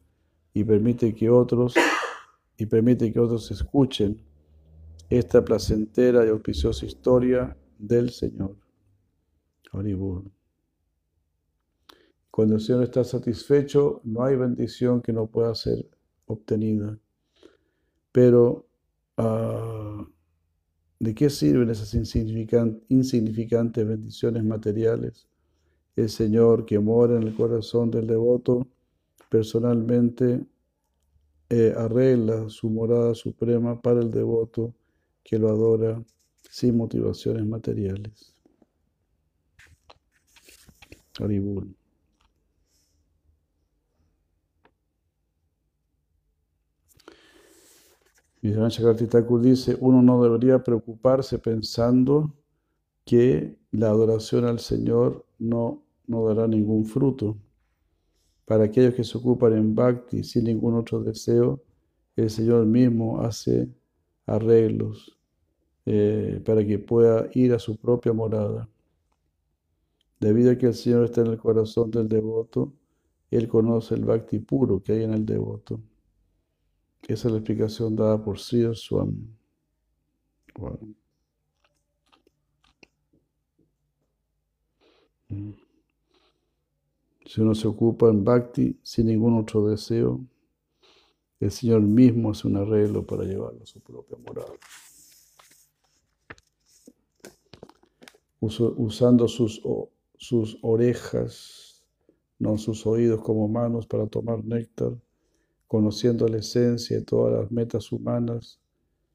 [0.53, 1.77] y permite que otros
[2.59, 4.21] y permite que otros escuchen
[5.09, 8.57] esta placentera y auspiciosa historia del Señor.
[12.37, 15.89] Cuando el Señor está satisfecho, no hay bendición que no pueda ser
[16.27, 16.99] obtenida.
[18.13, 18.67] Pero,
[19.17, 20.07] ah,
[20.99, 25.27] ¿de qué sirven esas insignificantes bendiciones materiales?
[25.97, 28.69] El Señor que mora en el corazón del devoto
[29.31, 30.45] personalmente
[31.49, 34.75] eh, arregla su morada suprema para el devoto
[35.25, 36.05] que lo adora
[36.51, 38.35] sin motivaciones materiales.
[41.19, 41.75] Haribul.
[48.53, 52.35] Thakur dice, uno no debería preocuparse pensando
[53.05, 57.37] que la adoración al Señor no, no dará ningún fruto.
[58.45, 61.63] Para aquellos que se ocupan en bhakti sin ningún otro deseo,
[62.17, 63.69] el Señor mismo hace
[64.27, 65.17] arreglos
[65.85, 68.69] eh, para que pueda ir a su propia morada.
[70.19, 72.73] Debido a que el Señor está en el corazón del devoto,
[73.31, 75.81] Él conoce el bhakti puro que hay en el devoto.
[77.09, 79.29] Esa es la explicación dada por Sri Swami.
[85.29, 85.51] Mm.
[87.27, 90.21] Si uno se ocupa en bhakti sin ningún otro deseo,
[91.39, 94.53] el Señor mismo hace un arreglo para llevarlo a su propia morada.
[98.41, 99.61] usando sus,
[100.17, 101.85] sus orejas,
[102.39, 104.93] no sus oídos como manos para tomar néctar,
[105.67, 108.61] conociendo la esencia de todas las metas humanas,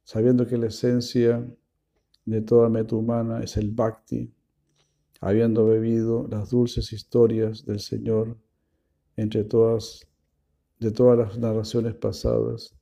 [0.04, 1.46] sabiendo que la esencia
[2.26, 4.34] de toda meta humana es el bhakti,
[5.20, 8.38] habiendo bebido las dulces historias del Señor
[9.16, 10.08] entre todas,
[10.80, 12.76] de todas las narraciones pasadas,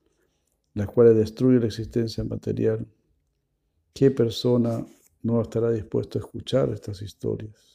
[0.74, 2.88] las cuales destruyen la existencia material.
[3.94, 4.86] ¿Qué persona
[5.22, 7.70] no estará dispuesto a escuchar estas historias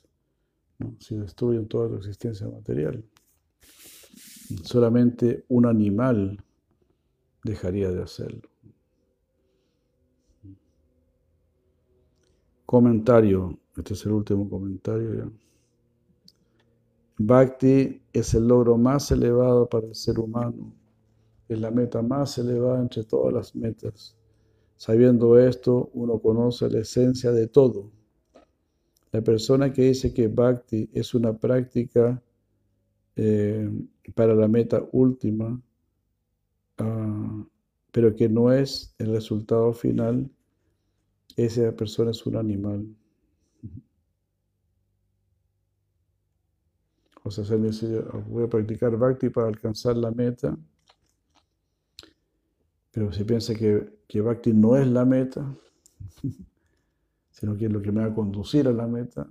[0.98, 3.04] si destruyen toda la existencia material.
[4.62, 6.42] Solamente un animal
[7.42, 8.48] dejaría de hacerlo.
[12.66, 15.32] Comentario, este es el último comentario.
[17.18, 20.72] Bhakti es el logro más elevado para el ser humano,
[21.48, 24.16] es la meta más elevada entre todas las metas.
[24.76, 27.90] Sabiendo esto, uno conoce la esencia de todo.
[29.12, 32.20] La persona que dice que bhakti es una práctica
[33.14, 33.70] eh,
[34.12, 35.60] para la meta última,
[36.78, 37.44] ah,
[37.92, 40.30] pero que no es el resultado final,
[41.36, 42.86] esa persona es un animal.
[47.22, 50.56] O sea, se dice, voy a practicar bhakti para alcanzar la meta,
[52.94, 55.52] pero si piensa que, que Bhakti no es la meta,
[57.32, 59.26] sino que es lo que me va a conducir a la meta,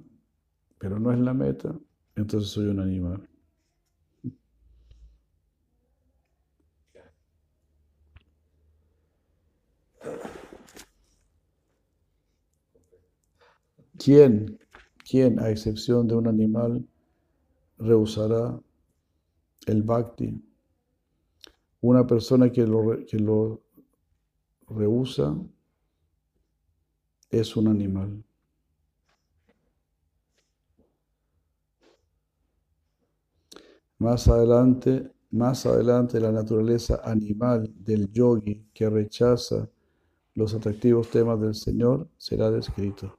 [0.78, 1.74] pero no es la meta,
[2.16, 3.26] entonces soy un animal.
[13.98, 14.60] ¿Quién,
[15.10, 16.86] quién, a excepción de un animal,
[17.78, 18.60] rehusará
[19.68, 20.42] el bhakti?
[21.82, 23.62] Una persona que lo, que lo
[24.68, 25.36] rehúsa
[27.30, 28.24] es un animal.
[34.00, 39.70] Más adelante, más adelante la naturaleza animal del yogi que rechaza
[40.36, 43.18] los atractivos temas del Señor será descrito.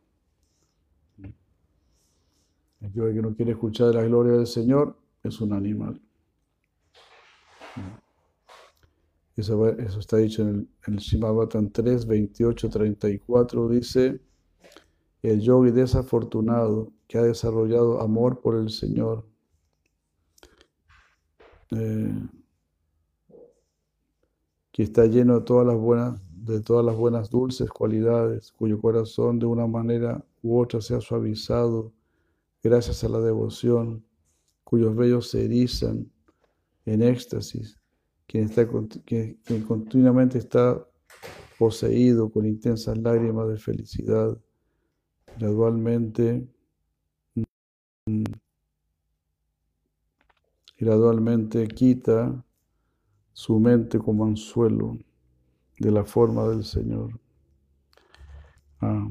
[2.95, 6.01] El yogi que no quiere escuchar la gloria del Señor es un animal.
[9.37, 9.69] Eso,
[9.99, 13.69] está dicho en el, en el 3, 28, 34.
[13.69, 14.21] Dice,
[15.23, 19.27] el yogi desafortunado que ha desarrollado amor por el Señor,
[21.73, 22.15] eh,
[24.71, 29.39] que está lleno de todas las buenas de todas las buenas dulces cualidades, cuyo corazón
[29.39, 31.91] de una manera u otra se ha suavizado
[32.65, 34.05] gracias a la devoción,
[34.65, 36.11] cuyos vellos se erizan
[36.87, 37.79] en éxtasis
[38.27, 40.85] quien, está, continuamente está
[41.59, 44.37] poseído con intensas lágrimas de felicidad,
[45.39, 46.49] gradualmente,
[50.79, 52.45] gradualmente quita
[53.33, 54.99] su mente como anzuelo
[55.79, 57.21] de la forma del Señor.
[58.81, 59.09] Ah.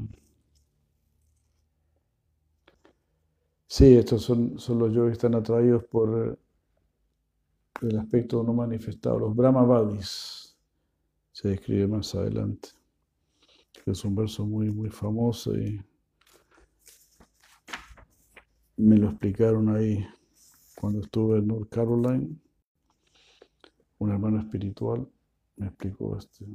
[3.66, 6.38] Sí, estos son, son los yogis que están atraídos por
[7.82, 10.56] el aspecto no manifestado, los Brahmavadis,
[11.32, 12.68] se describe más adelante.
[13.86, 15.80] Es un verso muy, muy famoso y
[18.76, 20.06] me lo explicaron ahí
[20.80, 22.26] cuando estuve en North Carolina.
[23.98, 25.08] Un hermano espiritual
[25.56, 26.46] me explicó este,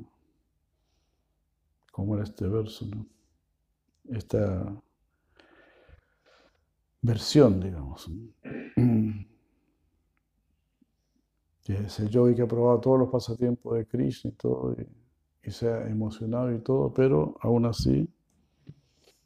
[1.92, 3.06] cómo era este verso, ¿no?
[4.10, 4.82] esta
[7.02, 8.10] versión, digamos.
[11.64, 14.76] Que es el yogi que ha probado todos los pasatiempos de Krishna y todo,
[15.44, 18.10] y, se ha emocionado y todo, pero aún así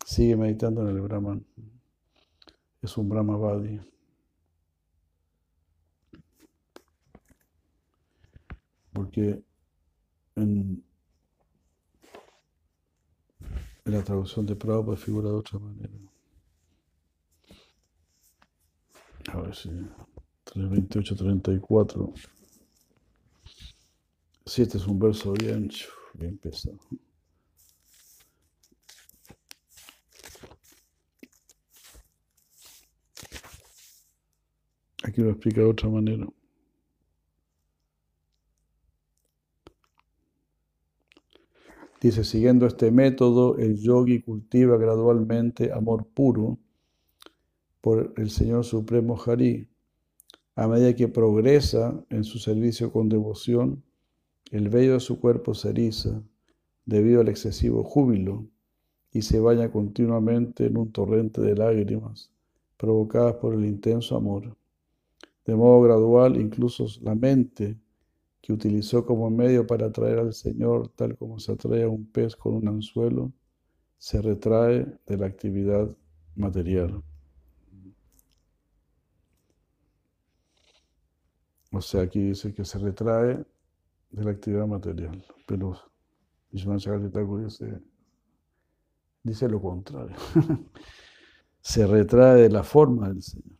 [0.06, 1.46] sigue meditando en el Brahman.
[2.82, 3.80] Es un Brahmavadi.
[8.92, 9.42] Porque
[10.36, 10.84] en,
[13.86, 16.13] la traducción de Prabhupada figura de otra manera.
[19.32, 19.70] A ver si.
[20.46, 22.14] 328, 34.
[24.46, 25.70] Sí, este es un verso bien,
[26.14, 26.78] bien pesado.
[35.04, 36.28] Aquí lo explica de otra manera.
[42.02, 46.60] Dice, siguiendo este método, el yogi cultiva gradualmente amor puro
[47.84, 49.68] por el Señor Supremo Hari.
[50.56, 53.84] A medida que progresa en su servicio con devoción,
[54.52, 56.24] el vello de su cuerpo se eriza
[56.86, 58.46] debido al excesivo júbilo
[59.12, 62.32] y se baña continuamente en un torrente de lágrimas
[62.78, 64.56] provocadas por el intenso amor.
[65.46, 67.78] De modo gradual, incluso la mente
[68.40, 72.38] que utilizó como medio para atraer al Señor, tal como se atrae a un pez
[72.38, 73.34] con un anzuelo,
[73.98, 75.94] se retrae de la actividad
[76.34, 77.04] material.
[81.74, 83.44] O sea, aquí dice que se retrae
[84.12, 85.74] de la actividad material, pero
[86.52, 87.82] Vishwan dice,
[89.24, 90.16] dice lo contrario.
[91.62, 93.58] se retrae de la forma del Señor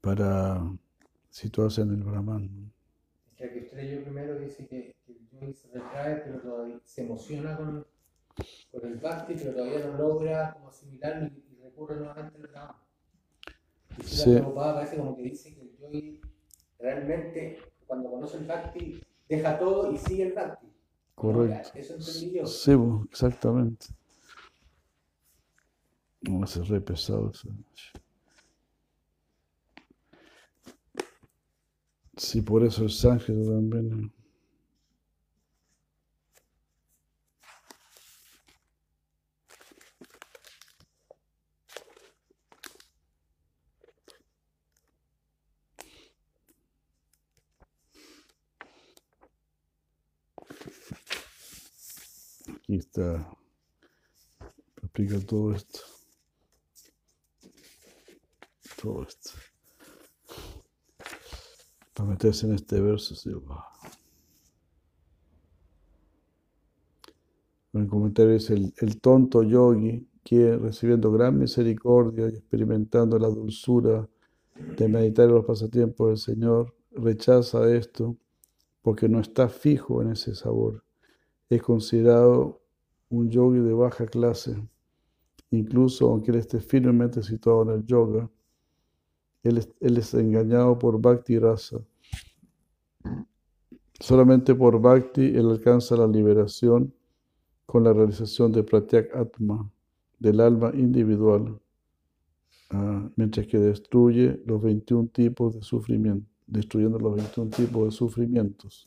[0.00, 0.62] para
[1.28, 2.72] situarse en el Brahman.
[3.36, 4.96] Que Estrello primero dice que,
[5.30, 7.86] yogi se retrae, pero todavía se emociona con,
[8.72, 12.89] con el bhakti, pero todavía no logra como asimilarlo y, recurre nuevamente al Brahman.
[13.98, 14.34] Y sí.
[14.34, 16.20] la parece como que dice que el yogi
[16.78, 20.66] realmente, cuando conoce el bhakti, deja todo y sigue el bhakti.
[21.14, 21.70] Correcto.
[21.74, 22.46] Eso entendí yo.
[22.46, 22.72] Sí,
[23.10, 23.86] exactamente.
[26.22, 27.48] No, es re pesado eso.
[32.16, 34.12] Sí, por eso el sánscrito también.
[52.70, 53.28] Aquí está,
[54.80, 55.80] explica todo esto.
[58.80, 59.30] Todo esto
[61.94, 63.16] para meterse en este verso.
[67.72, 73.26] En el comentario dice, el, el, tonto yogi que recibiendo gran misericordia y experimentando la
[73.26, 74.08] dulzura
[74.76, 78.16] de meditar en los pasatiempos del Señor, rechaza esto
[78.80, 80.84] porque no está fijo en ese sabor.
[81.48, 82.59] Es considerado
[83.10, 84.56] un yogi de baja clase,
[85.50, 88.30] incluso aunque él esté firmemente situado en el yoga,
[89.42, 91.80] él es, engañado por Bhakti Rasa.
[93.98, 96.94] Solamente por Bhakti él alcanza la liberación
[97.66, 99.70] con la realización de Pratyak Atma,
[100.18, 101.58] del alma individual,
[102.70, 108.86] ah, mientras que destruye los 21 tipos de sufrimiento, destruyendo los 21 tipos de sufrimientos.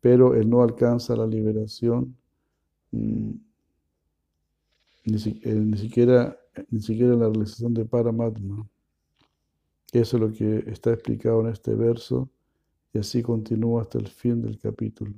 [0.00, 2.16] Pero él no alcanza la liberación
[2.92, 3.30] mm,
[5.04, 6.38] eh, ni, siquiera,
[6.70, 8.68] ni siquiera la realización de Paramatma.
[9.92, 12.30] Eso es lo que está explicado en este verso
[12.94, 15.12] y así continúa hasta el fin del capítulo.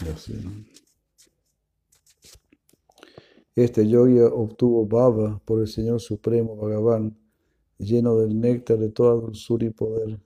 [0.00, 0.32] Así,
[3.60, 7.14] Este yogi obtuvo bhava por el Señor Supremo Bhagavan,
[7.76, 10.18] lleno del néctar de toda dulzura y poder,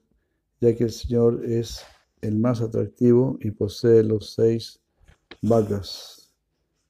[0.61, 1.81] ya que el Señor es
[2.21, 4.79] el más atractivo y posee los seis
[5.41, 6.31] vagas,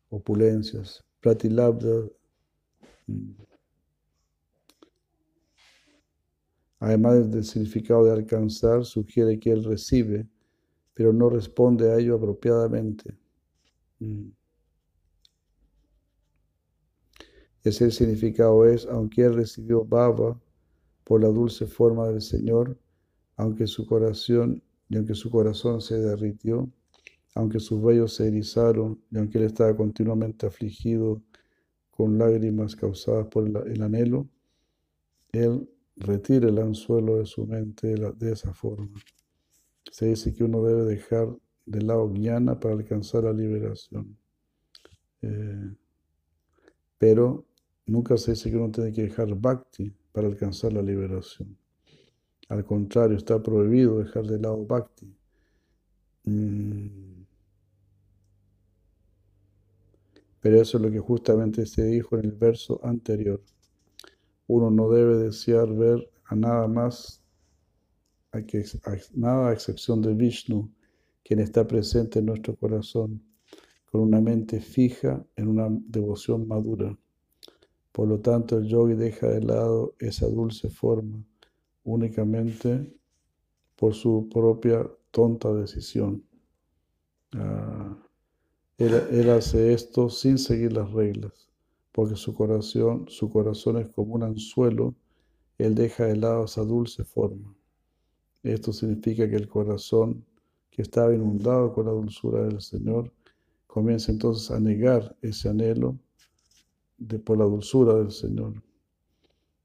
[0.09, 2.05] opulencias, pratilabda.
[3.07, 3.31] Mm.
[6.79, 10.27] Además del significado de alcanzar, sugiere que él recibe,
[10.93, 13.17] pero no responde a ello apropiadamente.
[13.97, 14.29] Mm.
[17.65, 20.39] Ese significado es, aunque él recibió baba
[21.03, 22.77] por la dulce forma del Señor,
[23.37, 26.69] aunque su corazón, y aunque su corazón se derritió,
[27.33, 31.23] aunque sus vellos se erizaron, y aunque él estaba continuamente afligido
[31.89, 34.29] con lágrimas causadas por el, anhelo,
[35.31, 38.91] él retira el anzuelo de su mente de, esa forma.
[39.91, 41.35] Se dice que uno debe dejar
[41.65, 44.15] de lado guiana para alcanzar la liberación.
[45.23, 45.73] Eh,
[46.99, 47.45] pero
[47.87, 51.57] Nunca se dice que uno tiene que dejar bhakti para alcanzar la liberación.
[52.49, 55.15] Al contrario, está prohibido dejar de lado bhakti.
[56.25, 57.15] Mm.
[60.39, 63.41] Pero eso es lo que justamente se dijo en el verso anterior.
[64.47, 67.23] Uno no debe desear ver a nada más,
[68.31, 68.63] a, que,
[69.15, 70.71] nada a excepción de Vishnu,
[71.23, 73.23] quien está presente en nuestro corazón,
[73.85, 76.95] con una mente fija en una devoción madura.
[77.95, 81.23] Por lo tanto, el yogi deja de lado esa dulce forma
[81.85, 82.93] únicamente
[83.77, 86.21] por su propia tonta decisión.
[87.31, 87.97] Ah,
[88.77, 91.47] él, hace esto sin seguir las reglas,
[91.93, 94.93] porque su corazón, su corazón es como un anzuelo,
[95.57, 97.55] él deja de lado esa dulce forma.
[98.43, 100.25] Esto significa que el corazón,
[100.69, 103.13] que estaba inundado con la dulzura del Señor,
[103.67, 105.97] comienza entonces a negar ese anhelo
[106.97, 108.61] de, por la dulzura del Señor,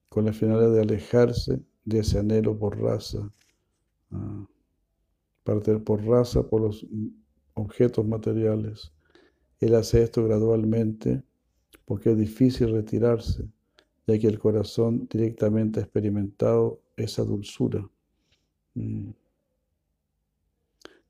[0.09, 3.31] con la finalidad de alejarse de ese anhelo por raza,
[4.11, 4.47] uh,
[5.85, 6.87] por raza, por los
[7.55, 8.93] objetos materiales.
[9.59, 11.23] Él hace esto gradualmente
[11.85, 13.49] porque es difícil retirarse,
[14.07, 17.89] ya que el corazón directamente ha experimentado esa dulzura.
[18.75, 19.11] Mm.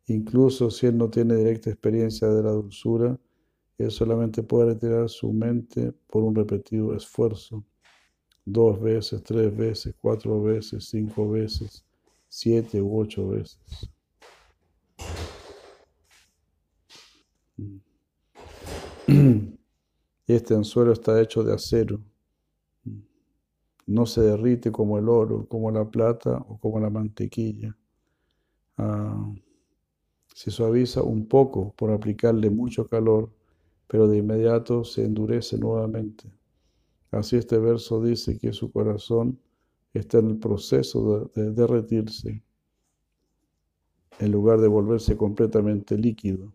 [0.07, 3.19] Incluso si él no tiene directa experiencia de la dulzura,
[3.83, 7.65] él solamente puede retirar su mente por un repetido esfuerzo.
[8.45, 11.85] Dos veces, tres veces, cuatro veces, cinco veces,
[12.29, 13.59] siete u ocho veces.
[20.27, 22.01] Este anzuelo está hecho de acero.
[23.87, 27.77] No se derrite como el oro, como la plata o como la mantequilla.
[28.77, 29.33] Ah,
[30.35, 33.31] se suaviza un poco por aplicarle mucho calor
[33.91, 36.31] pero de inmediato se endurece nuevamente.
[37.11, 39.41] Así este verso dice que su corazón
[39.93, 42.41] está en el proceso de, derretirse,
[44.21, 46.53] en lugar de volverse completamente líquido.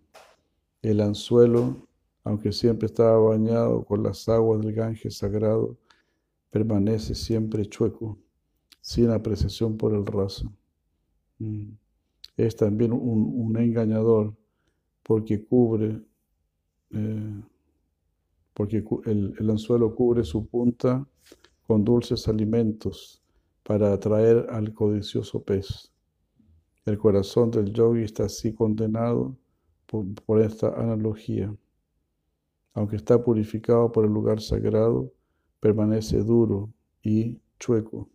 [0.82, 1.86] El anzuelo,
[2.24, 5.76] aunque siempre estaba bañado con las aguas del Ganges sagrado,
[6.52, 8.18] permanece siempre chueco,
[8.80, 10.49] sin apreciación por el raso.
[11.40, 11.72] Mm.
[12.38, 14.34] Es también un, un engañador
[15.03, 16.02] porque cubre
[16.96, 17.44] eh,
[18.56, 21.06] porque el, anzuelo cubre su punta
[21.68, 23.22] con dulces alimentos
[23.64, 25.92] para atraer al codicioso pez.
[26.86, 29.36] El corazón del yogi está así condenado
[29.88, 31.54] por, esta analogía.
[32.74, 35.12] Aunque está purificado por el lugar sagrado,
[35.60, 36.70] permanece duro
[37.04, 38.10] y chueco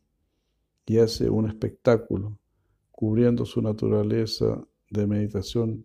[0.87, 2.39] y hace un espectáculo,
[2.91, 5.85] cubriendo su naturaleza de meditación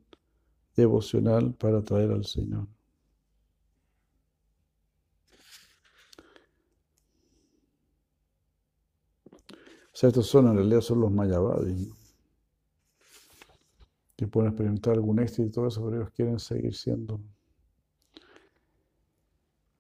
[0.76, 2.68] devocional para atraer al Señor.
[9.98, 11.90] Sea, estos son en realidad son los mayavadis,
[14.16, 17.22] que pueden experimentar algún éxito y todo eso, pero ellos quieren seguir siendo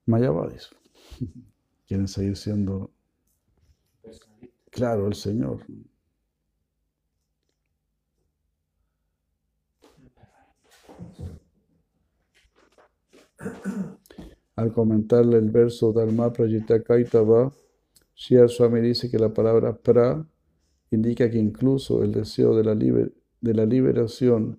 [0.06, 0.70] mayavadis.
[1.88, 2.92] quieren seguir siendo,
[4.70, 5.66] claro, el Señor.
[14.56, 16.82] Al comentarle el verso Dharma Prajita
[18.16, 20.26] Shia Swami dice que la palabra pra
[20.90, 24.58] indica que incluso el deseo de la, liberación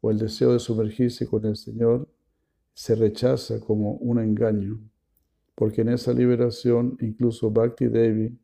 [0.00, 2.08] o el deseo de sumergirse con el Señor
[2.74, 4.80] se rechaza como un engaño,
[5.54, 8.36] porque en esa liberación incluso Bhakti Devi,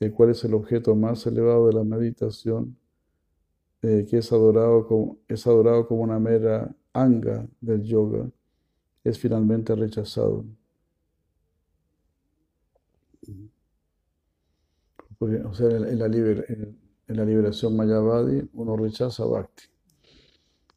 [0.00, 2.76] el cual es el objeto más elevado de la meditación,
[3.82, 8.30] eh, que es adorado, como, es adorado como una mera anga del yoga,
[9.04, 10.44] es finalmente rechazado.
[15.18, 19.64] O sea, en la, en la liberación Mayavadi uno rechaza Bhakti.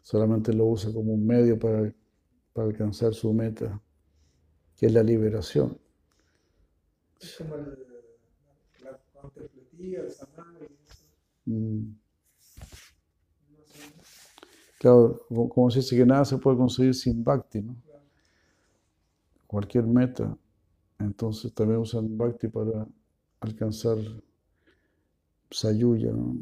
[0.01, 1.93] Solamente lo usa como un medio para,
[2.53, 3.79] para alcanzar su meta,
[4.75, 5.77] que es la liberación.
[7.19, 7.85] Es como el,
[8.83, 10.67] la contemplativa, el samadhi.
[11.45, 11.95] Mm.
[14.79, 17.75] Claro, como, se dice que nada se puede conseguir sin bhakti, ¿no?
[19.45, 20.37] Cualquier meta.
[20.97, 22.87] Entonces también usan bhakti para
[23.41, 23.97] alcanzar
[25.51, 26.35] sayuya, ¿no?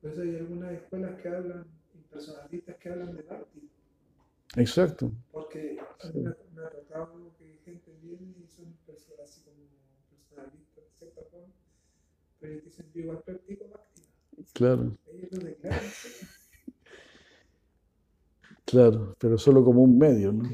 [0.00, 1.66] Por eso hay algunas escuelas que hablan,
[2.10, 3.70] personalistas que hablan de bhakti.
[4.56, 5.12] Exacto.
[5.30, 5.78] Porque
[6.14, 9.58] me, ha tocado que gente viene y son personas así como
[10.10, 11.52] personalistas de cierta forma,
[12.40, 14.02] pero dicen yo igual practico bhakti.
[14.54, 14.96] Claro.
[18.64, 20.48] Claro, pero solo como un medio, ¿no?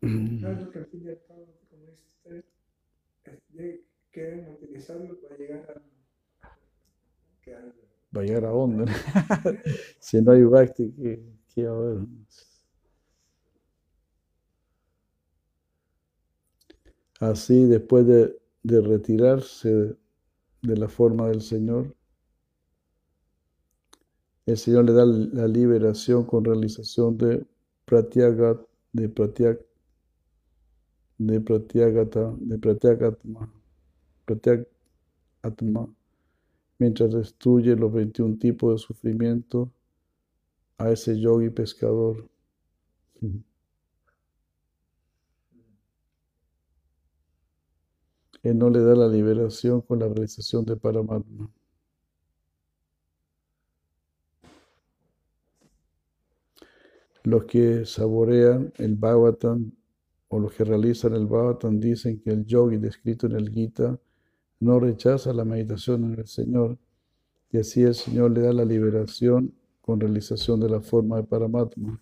[0.00, 2.44] Claro, que al fin y al cabo, como dice usted,
[4.10, 5.90] quieren utilizarlo para llegar a.
[8.12, 8.92] Para llegar a dónde?
[10.00, 10.92] si no hay bhakti,
[11.54, 12.06] ¿qué, va a haber?
[17.20, 19.96] Así, después de, de retirarse
[20.62, 21.94] de la forma del Señor,
[24.46, 27.46] el Señor le da la liberación con realización de
[27.84, 28.60] pratyagat,
[28.92, 29.60] de pratyak,
[31.18, 33.59] de pratyagata, de pratyagatma,
[35.42, 35.88] atma,
[36.78, 39.70] mientras destruye los 21 tipos de sufrimiento
[40.78, 42.28] a ese yogi pescador.
[48.42, 51.50] Él no le da la liberación con la realización de Paramatma.
[57.22, 59.72] Los que saborean el Bhagavatam
[60.28, 63.98] o los que realizan el Bhagavatam dicen que el yogi descrito en el Gita
[64.60, 66.78] no rechaza la meditación en el Señor
[67.50, 72.00] y así el Señor le da la liberación con realización de la forma de Paramatma,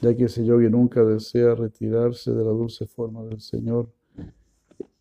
[0.00, 3.90] ya que ese yogi nunca desea retirarse de la dulce forma del Señor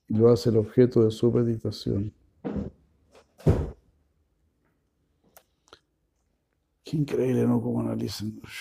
[0.08, 2.12] y lo hace el objeto de su meditación.
[6.84, 7.62] Qué increíble, ¿no?
[7.62, 8.52] Cómo analizan los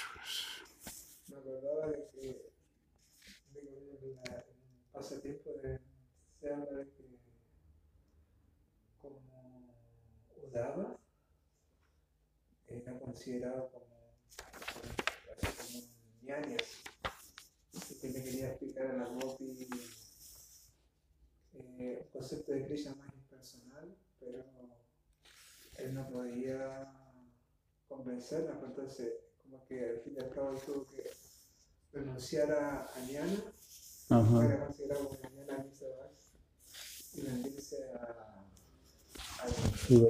[5.01, 5.81] pasatiempo de,
[6.53, 7.00] habla de que como
[10.51, 10.99] Udava
[12.67, 13.87] era considerado como,
[15.57, 15.79] como
[16.23, 16.63] ñañas
[18.01, 19.69] que le quería explicar a la Gopi
[21.55, 24.45] eh, el concepto de Krishna más impersonal, pero
[25.79, 26.93] él no podía
[27.89, 29.13] convencerla, pues entonces
[29.43, 31.11] como que al fin y al cabo tuvo que
[31.93, 33.01] renunciar a, a
[34.11, 34.45] Ajá.
[34.45, 35.21] Era considerado como
[35.65, 35.87] misa
[37.15, 38.40] y rendirse a,
[39.87, 40.07] sí,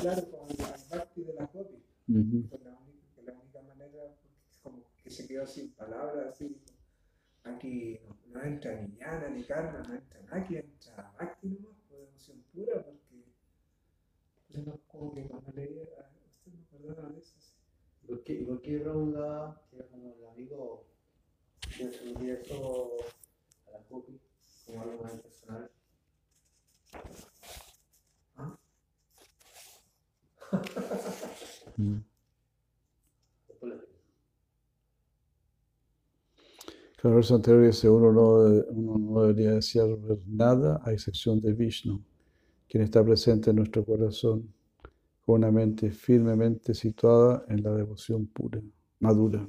[0.00, 0.56] claro, con el
[0.90, 1.74] bhakti de la Gopi.
[2.08, 2.50] Uh -huh.
[2.64, 4.16] la, única, la única manera,
[4.62, 6.56] como que se quedó sin palabras, así,
[7.44, 8.00] aquí
[8.32, 12.84] no, entra ni ñana ni karma, no entra aquí entra bhakti nomás, por emoción pura,
[12.84, 13.24] porque
[14.50, 17.34] yo no, como que cuando leía, usted me acordaba de eso.
[18.02, 20.90] ¿Y por qué, por qué Raula, que era como el amigo
[21.78, 22.96] y eso
[23.68, 24.20] a la copy
[24.66, 25.70] como algo más personal.
[28.36, 28.42] ¿Ah?
[28.42, 28.58] mm.
[36.96, 41.40] Claro, el verso anterior dice, uno no, uno no debería desear ver nada a excepción
[41.40, 42.02] de Vishnu,
[42.68, 44.52] quien está presente en nuestro corazón,
[45.24, 48.60] con una mente firmemente situada en la devoción pura,
[48.98, 49.46] madura.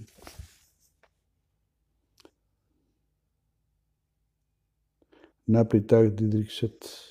[5.48, 7.11] Napitak Didrikshat.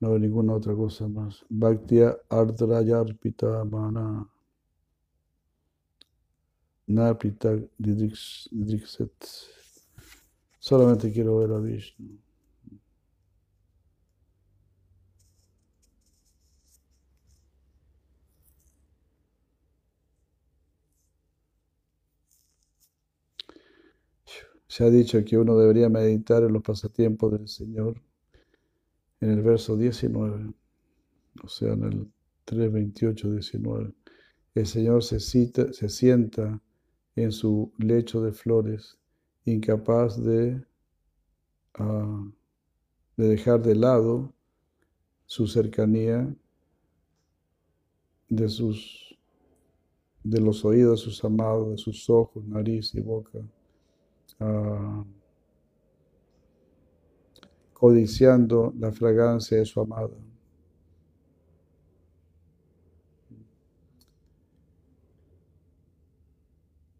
[0.00, 1.44] No hay ninguna otra cosa más.
[1.50, 4.26] Bhaktya Ardrayarpita Mana.
[6.86, 9.10] Napitak Didrikshat.
[10.58, 12.18] Solamente quiero ver a Vishnu.
[24.66, 28.00] Se ha dicho que uno debería meditar en los pasatiempos del Señor
[29.20, 30.52] en el verso 19,
[31.42, 32.08] o sea, en el
[32.44, 33.92] 3, 28, 19.
[34.54, 36.60] El Señor se, se sienta
[37.16, 38.98] en su lecho de flores,
[39.44, 40.64] incapaz de,
[41.74, 42.26] ah,
[43.16, 44.32] de dejar de lado
[45.26, 46.34] su cercanía
[48.28, 49.16] de, sus,
[50.24, 53.38] de los oídos de sus amados, de sus ojos, nariz y boca.
[54.38, 55.04] Ah,
[57.80, 60.14] codiciando la fragancia de su amada.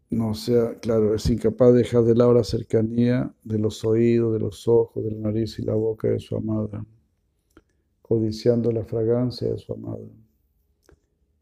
[0.09, 4.39] No sea, claro, es incapaz de dejar de lado la cercanía de los oídos, de
[4.39, 6.83] los ojos, de la nariz y la boca de su amada,
[8.01, 10.09] codiciando la fragancia de su amada.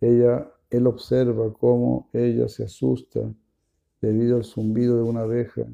[0.01, 3.33] Ella, él observa cómo ella se asusta
[4.01, 5.65] debido al zumbido de una abeja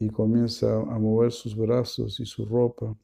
[0.00, 2.96] y comienza a mover sus brazos y su ropa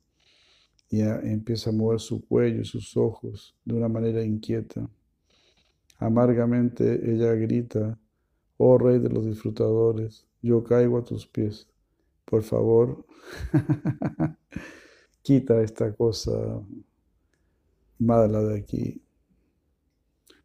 [0.89, 4.89] y empieza a mover su cuello y sus ojos de una manera inquieta.
[5.99, 7.99] Amargamente ella grita,
[8.57, 11.69] oh rey de los disfrutadores, yo caigo a tus pies.
[12.25, 13.05] Por favor,
[15.23, 16.33] quita esta cosa
[17.99, 19.03] mala de aquí,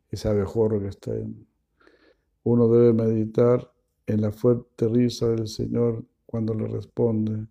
[0.09, 1.47] ese abejorro que está en.
[2.43, 3.71] Uno debe meditar
[4.05, 7.47] en la fuerte risa del Señor cuando le responde,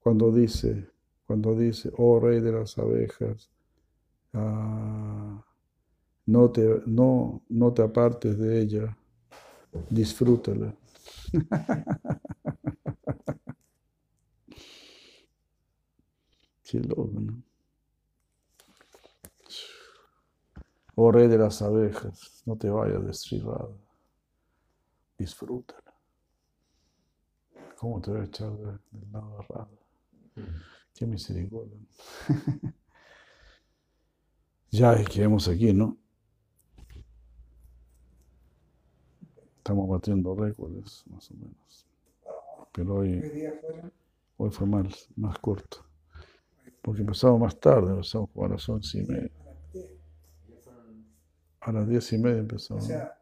[0.00, 0.88] cuando dice,
[1.26, 3.50] cuando dice, oh rey de las abejas,
[4.34, 5.44] ah,
[6.26, 8.96] no, te, no, no te apartes de ella,
[9.90, 10.74] disfrútala.
[16.62, 17.42] Qué loco, ¿no?
[20.96, 23.74] Oh rey de las abejas, no te vayas destribado,
[25.18, 25.87] disfrútala.
[27.78, 29.70] ¿Cómo te voy a echar del lado errado?
[30.94, 31.78] Qué misericordia.
[34.72, 35.96] ya quedemos aquí, ¿no?
[39.58, 41.86] Estamos batiendo récords, más o menos.
[42.72, 43.22] Pero hoy,
[44.38, 45.86] hoy fue más, más corto.
[46.82, 49.30] Porque empezamos más tarde, empezamos a las once y media.
[51.60, 52.82] A las diez y media empezamos.
[52.82, 53.16] O sea,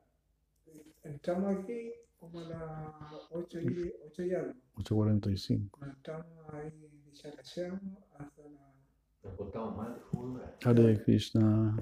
[1.02, 1.92] entramos aquí
[2.30, 4.54] como a las 8 y, 8 y algo.
[4.76, 5.70] 8.45.
[5.70, 6.72] Cuando estamos ahí,
[7.12, 8.74] charlaseamos hasta la...
[9.22, 10.42] Nos portamos mal de fútbol.
[10.64, 11.76] Hare Krishna.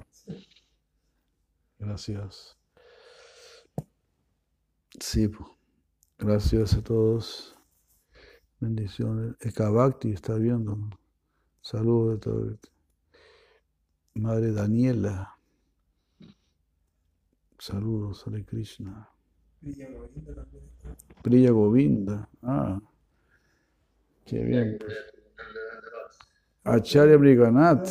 [1.77, 2.57] Gracias.
[4.99, 5.29] Sí,
[6.17, 7.55] gracias a todos.
[8.59, 9.35] Bendiciones.
[9.41, 10.77] Ekabhakti está viendo.
[11.61, 12.59] Saludos de todo.
[14.15, 15.37] Madre Daniela.
[17.59, 19.14] Saludos, Hare Krishna.
[19.65, 20.63] Govinda también.
[21.23, 22.29] Priya Govinda.
[22.43, 22.79] Ah,
[24.25, 24.77] qué bien.
[26.63, 27.89] Acharya Briganath.